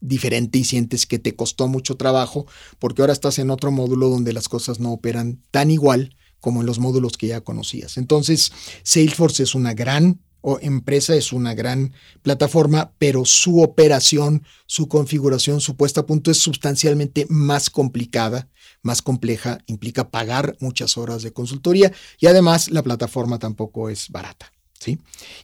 diferente 0.00 0.58
y 0.58 0.64
sientes 0.64 1.06
que 1.06 1.18
te 1.18 1.34
costó 1.36 1.68
mucho 1.68 1.96
trabajo 1.96 2.46
porque 2.78 3.02
ahora 3.02 3.12
estás 3.12 3.38
en 3.38 3.50
otro 3.50 3.70
módulo 3.70 4.08
donde 4.08 4.32
las 4.32 4.48
cosas 4.48 4.80
no 4.80 4.92
operan 4.92 5.42
tan 5.50 5.70
igual 5.70 6.16
como 6.40 6.60
en 6.60 6.66
los 6.66 6.78
módulos 6.78 7.16
que 7.16 7.28
ya 7.28 7.42
conocías. 7.42 7.98
Entonces, 7.98 8.52
Salesforce 8.82 9.42
es 9.42 9.54
una 9.54 9.74
gran 9.74 10.20
empresa 10.60 11.14
es 11.14 11.32
una 11.32 11.54
gran 11.54 11.92
plataforma, 12.22 12.92
pero 12.98 13.24
su 13.24 13.60
operación, 13.62 14.44
su 14.66 14.88
configuración, 14.88 15.60
su 15.60 15.76
puesta 15.76 16.00
a 16.00 16.06
punto 16.06 16.30
es 16.30 16.38
sustancialmente 16.38 17.26
más 17.28 17.70
complicada, 17.70 18.48
más 18.82 19.02
compleja, 19.02 19.58
implica 19.66 20.10
pagar 20.10 20.56
muchas 20.60 20.96
horas 20.96 21.22
de 21.22 21.32
consultoría 21.32 21.92
y 22.18 22.26
además 22.26 22.70
la 22.70 22.82
plataforma 22.82 23.38
tampoco 23.38 23.90
es 23.90 24.08
barata. 24.08 24.52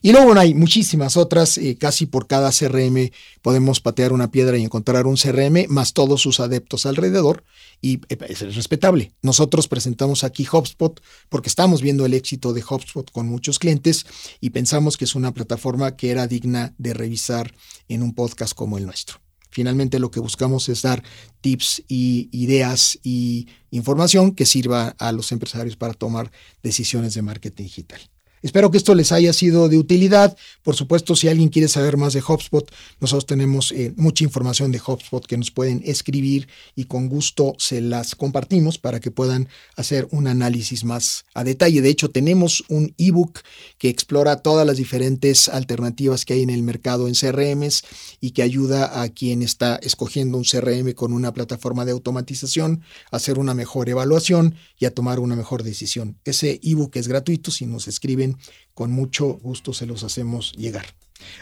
Y 0.01 0.11
luego 0.11 0.33
hay 0.37 0.53
muchísimas 0.53 1.15
otras, 1.15 1.57
eh, 1.57 1.77
casi 1.79 2.05
por 2.05 2.27
cada 2.27 2.51
CRM 2.51 3.11
podemos 3.41 3.79
patear 3.79 4.11
una 4.13 4.31
piedra 4.31 4.57
y 4.57 4.63
encontrar 4.63 5.05
un 5.05 5.15
CRM, 5.15 5.67
más 5.69 5.93
todos 5.93 6.21
sus 6.21 6.39
adeptos 6.39 6.85
alrededor, 6.85 7.43
y 7.81 7.99
eh, 8.09 8.17
es 8.29 8.55
respetable. 8.55 9.13
Nosotros 9.21 9.67
presentamos 9.67 10.23
aquí 10.23 10.47
HubSpot 10.51 10.99
porque 11.29 11.49
estamos 11.49 11.81
viendo 11.81 12.05
el 12.05 12.13
éxito 12.13 12.53
de 12.53 12.63
HubSpot 12.67 13.11
con 13.11 13.27
muchos 13.27 13.59
clientes 13.59 14.05
y 14.41 14.49
pensamos 14.49 14.97
que 14.97 15.05
es 15.05 15.15
una 15.15 15.33
plataforma 15.33 15.95
que 15.95 16.09
era 16.09 16.27
digna 16.27 16.73
de 16.77 16.93
revisar 16.93 17.53
en 17.87 18.01
un 18.01 18.13
podcast 18.13 18.53
como 18.53 18.77
el 18.77 18.85
nuestro. 18.85 19.19
Finalmente 19.49 19.99
lo 19.99 20.11
que 20.11 20.19
buscamos 20.19 20.67
es 20.69 20.81
dar 20.81 21.03
tips 21.41 21.83
y 21.87 22.29
ideas 22.31 22.99
y 23.03 23.47
información 23.71 24.33
que 24.33 24.45
sirva 24.45 24.95
a 24.99 25.11
los 25.11 25.31
empresarios 25.31 25.75
para 25.75 25.93
tomar 25.93 26.31
decisiones 26.61 27.13
de 27.13 27.21
marketing 27.21 27.63
digital. 27.63 27.99
Espero 28.41 28.71
que 28.71 28.77
esto 28.77 28.93
les 28.95 29.11
haya 29.11 29.33
sido 29.33 29.69
de 29.69 29.77
utilidad. 29.77 30.37
Por 30.63 30.75
supuesto, 30.75 31.15
si 31.15 31.27
alguien 31.27 31.49
quiere 31.49 31.67
saber 31.67 31.97
más 31.97 32.13
de 32.13 32.21
HubSpot, 32.21 32.71
nosotros 32.99 33.25
tenemos 33.25 33.71
eh, 33.71 33.93
mucha 33.95 34.23
información 34.23 34.71
de 34.71 34.81
HubSpot 34.85 35.25
que 35.25 35.37
nos 35.37 35.51
pueden 35.51 35.81
escribir 35.85 36.47
y 36.75 36.85
con 36.85 37.09
gusto 37.09 37.55
se 37.57 37.81
las 37.81 38.15
compartimos 38.15 38.77
para 38.77 38.99
que 38.99 39.11
puedan 39.11 39.49
hacer 39.75 40.07
un 40.11 40.27
análisis 40.27 40.83
más 40.83 41.25
a 41.33 41.43
detalle. 41.43 41.81
De 41.81 41.89
hecho, 41.89 42.09
tenemos 42.09 42.63
un 42.69 42.93
ebook 42.97 43.39
que 43.77 43.89
explora 43.89 44.41
todas 44.41 44.65
las 44.67 44.77
diferentes 44.77 45.49
alternativas 45.49 46.25
que 46.25 46.33
hay 46.33 46.43
en 46.43 46.49
el 46.49 46.63
mercado 46.63 47.07
en 47.07 47.15
CRMs 47.15 47.83
y 48.21 48.31
que 48.31 48.43
ayuda 48.43 49.01
a 49.01 49.09
quien 49.09 49.41
está 49.41 49.77
escogiendo 49.77 50.37
un 50.37 50.43
CRM 50.43 50.93
con 50.93 51.13
una 51.13 51.33
plataforma 51.33 51.85
de 51.85 51.91
automatización 51.91 52.81
a 53.11 53.17
hacer 53.17 53.39
una 53.39 53.53
mejor 53.53 53.89
evaluación 53.89 54.55
y 54.79 54.85
a 54.85 54.93
tomar 54.93 55.19
una 55.19 55.35
mejor 55.35 55.63
decisión. 55.63 56.17
Ese 56.25 56.59
ebook 56.63 56.95
es 56.95 57.07
gratuito 57.07 57.51
si 57.51 57.65
nos 57.65 57.87
escriben 57.87 58.37
con 58.73 58.91
mucho 58.91 59.27
gusto 59.41 59.73
se 59.73 59.85
los 59.85 60.03
hacemos 60.03 60.53
llegar. 60.53 60.85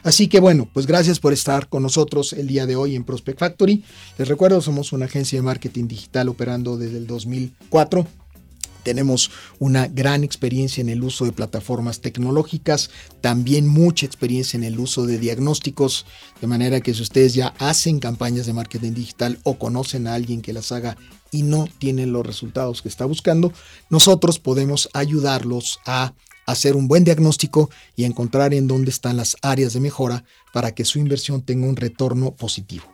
Así 0.03 0.27
que 0.27 0.39
bueno, 0.39 0.69
pues 0.73 0.87
gracias 0.87 1.19
por 1.19 1.33
estar 1.33 1.67
con 1.67 1.83
nosotros 1.83 2.31
el 2.33 2.47
día 2.47 2.65
de 2.65 2.77
hoy 2.77 2.95
en 2.95 3.03
Prospect 3.03 3.39
Factory. 3.39 3.83
Les 4.17 4.27
recuerdo, 4.27 4.61
somos 4.61 4.93
una 4.93 5.05
agencia 5.05 5.37
de 5.37 5.43
marketing 5.43 5.87
digital 5.87 6.29
operando 6.29 6.77
desde 6.77 6.97
el 6.97 7.07
2004 7.07 8.07
tenemos 8.85 9.31
una 9.57 9.87
gran 9.87 10.23
experiencia 10.23 10.79
en 10.79 10.89
el 10.89 11.03
uso 11.03 11.25
de 11.25 11.31
plataformas 11.31 12.01
tecnológicas, 12.01 12.91
también 13.19 13.67
mucha 13.67 14.05
experiencia 14.05 14.57
en 14.57 14.63
el 14.63 14.79
uso 14.79 15.07
de 15.07 15.17
diagnósticos, 15.17 16.05
de 16.39 16.45
manera 16.45 16.79
que 16.81 16.93
si 16.93 17.01
ustedes 17.01 17.33
ya 17.33 17.47
hacen 17.57 17.99
campañas 17.99 18.45
de 18.45 18.53
marketing 18.53 18.93
digital 18.93 19.39
o 19.41 19.57
conocen 19.57 20.05
a 20.05 20.13
alguien 20.13 20.43
que 20.43 20.53
las 20.53 20.71
haga 20.71 20.97
y 21.35 21.43
no 21.43 21.67
tienen 21.77 22.13
los 22.13 22.25
resultados 22.25 22.81
que 22.81 22.87
está 22.87 23.05
buscando, 23.05 23.51
nosotros 23.89 24.39
podemos 24.39 24.89
ayudarlos 24.93 25.79
a 25.85 26.13
hacer 26.45 26.75
un 26.75 26.87
buen 26.87 27.03
diagnóstico 27.03 27.69
y 27.95 28.05
encontrar 28.05 28.53
en 28.53 28.67
dónde 28.67 28.91
están 28.91 29.17
las 29.17 29.35
áreas 29.41 29.73
de 29.73 29.79
mejora 29.79 30.23
para 30.53 30.73
que 30.73 30.85
su 30.85 30.99
inversión 30.99 31.41
tenga 31.41 31.67
un 31.67 31.75
retorno 31.75 32.31
positivo. 32.31 32.85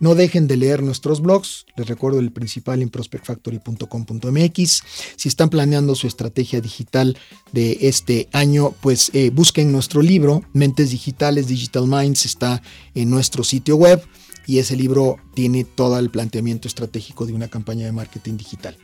No 0.00 0.14
dejen 0.14 0.46
de 0.46 0.56
leer 0.56 0.82
nuestros 0.82 1.20
blogs, 1.20 1.66
les 1.76 1.86
recuerdo 1.86 2.18
el 2.18 2.32
principal 2.32 2.80
en 2.82 2.88
prospectfactory.com.mx. 2.88 4.82
Si 5.16 5.28
están 5.28 5.50
planeando 5.50 5.94
su 5.94 6.06
estrategia 6.06 6.60
digital 6.62 7.18
de 7.52 7.76
este 7.82 8.28
año, 8.32 8.74
pues 8.80 9.10
eh, 9.12 9.30
busquen 9.30 9.72
nuestro 9.72 10.00
libro, 10.00 10.42
Mentes 10.54 10.90
Digitales, 10.90 11.46
Digital 11.46 11.86
Minds, 11.86 12.24
está 12.24 12.62
en 12.94 13.10
nuestro 13.10 13.44
sitio 13.44 13.76
web 13.76 14.02
y 14.46 14.58
ese 14.58 14.76
libro 14.76 15.16
tiene 15.34 15.64
todo 15.64 15.98
el 15.98 16.10
planteamiento 16.10 16.68
estratégico 16.68 17.26
de 17.26 17.32
una 17.32 17.48
campaña 17.48 17.86
de 17.86 17.92
marketing 17.92 18.36
digital. 18.36 18.76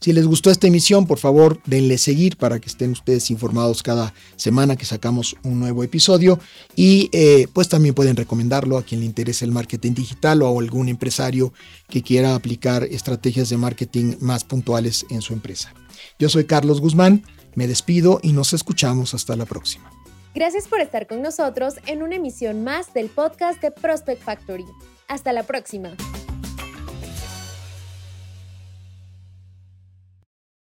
Si 0.00 0.12
les 0.12 0.26
gustó 0.26 0.50
esta 0.50 0.66
emisión, 0.66 1.06
por 1.06 1.18
favor, 1.18 1.60
denle 1.66 1.98
seguir 1.98 2.36
para 2.36 2.58
que 2.58 2.68
estén 2.68 2.90
ustedes 2.90 3.30
informados 3.30 3.82
cada 3.82 4.12
semana 4.36 4.76
que 4.76 4.84
sacamos 4.84 5.36
un 5.44 5.60
nuevo 5.60 5.84
episodio. 5.84 6.38
Y 6.76 7.08
eh, 7.12 7.48
pues 7.52 7.68
también 7.68 7.94
pueden 7.94 8.16
recomendarlo 8.16 8.76
a 8.76 8.82
quien 8.82 9.00
le 9.00 9.06
interese 9.06 9.44
el 9.44 9.52
marketing 9.52 9.94
digital 9.94 10.42
o 10.42 10.48
a 10.48 10.62
algún 10.62 10.88
empresario 10.88 11.52
que 11.88 12.02
quiera 12.02 12.34
aplicar 12.34 12.84
estrategias 12.84 13.48
de 13.48 13.56
marketing 13.56 14.16
más 14.20 14.44
puntuales 14.44 15.06
en 15.10 15.22
su 15.22 15.32
empresa. 15.32 15.72
Yo 16.18 16.28
soy 16.28 16.44
Carlos 16.44 16.80
Guzmán, 16.80 17.24
me 17.54 17.66
despido 17.66 18.20
y 18.22 18.32
nos 18.32 18.52
escuchamos 18.52 19.14
hasta 19.14 19.36
la 19.36 19.46
próxima. 19.46 19.90
Gracias 20.34 20.66
por 20.66 20.80
estar 20.80 21.06
con 21.06 21.22
nosotros 21.22 21.74
en 21.86 22.02
una 22.02 22.16
emisión 22.16 22.64
más 22.64 22.92
del 22.92 23.08
podcast 23.08 23.62
de 23.62 23.70
Prospect 23.70 24.22
Factory. 24.22 24.64
Hasta 25.08 25.32
la 25.32 25.42
próxima. 25.42 25.96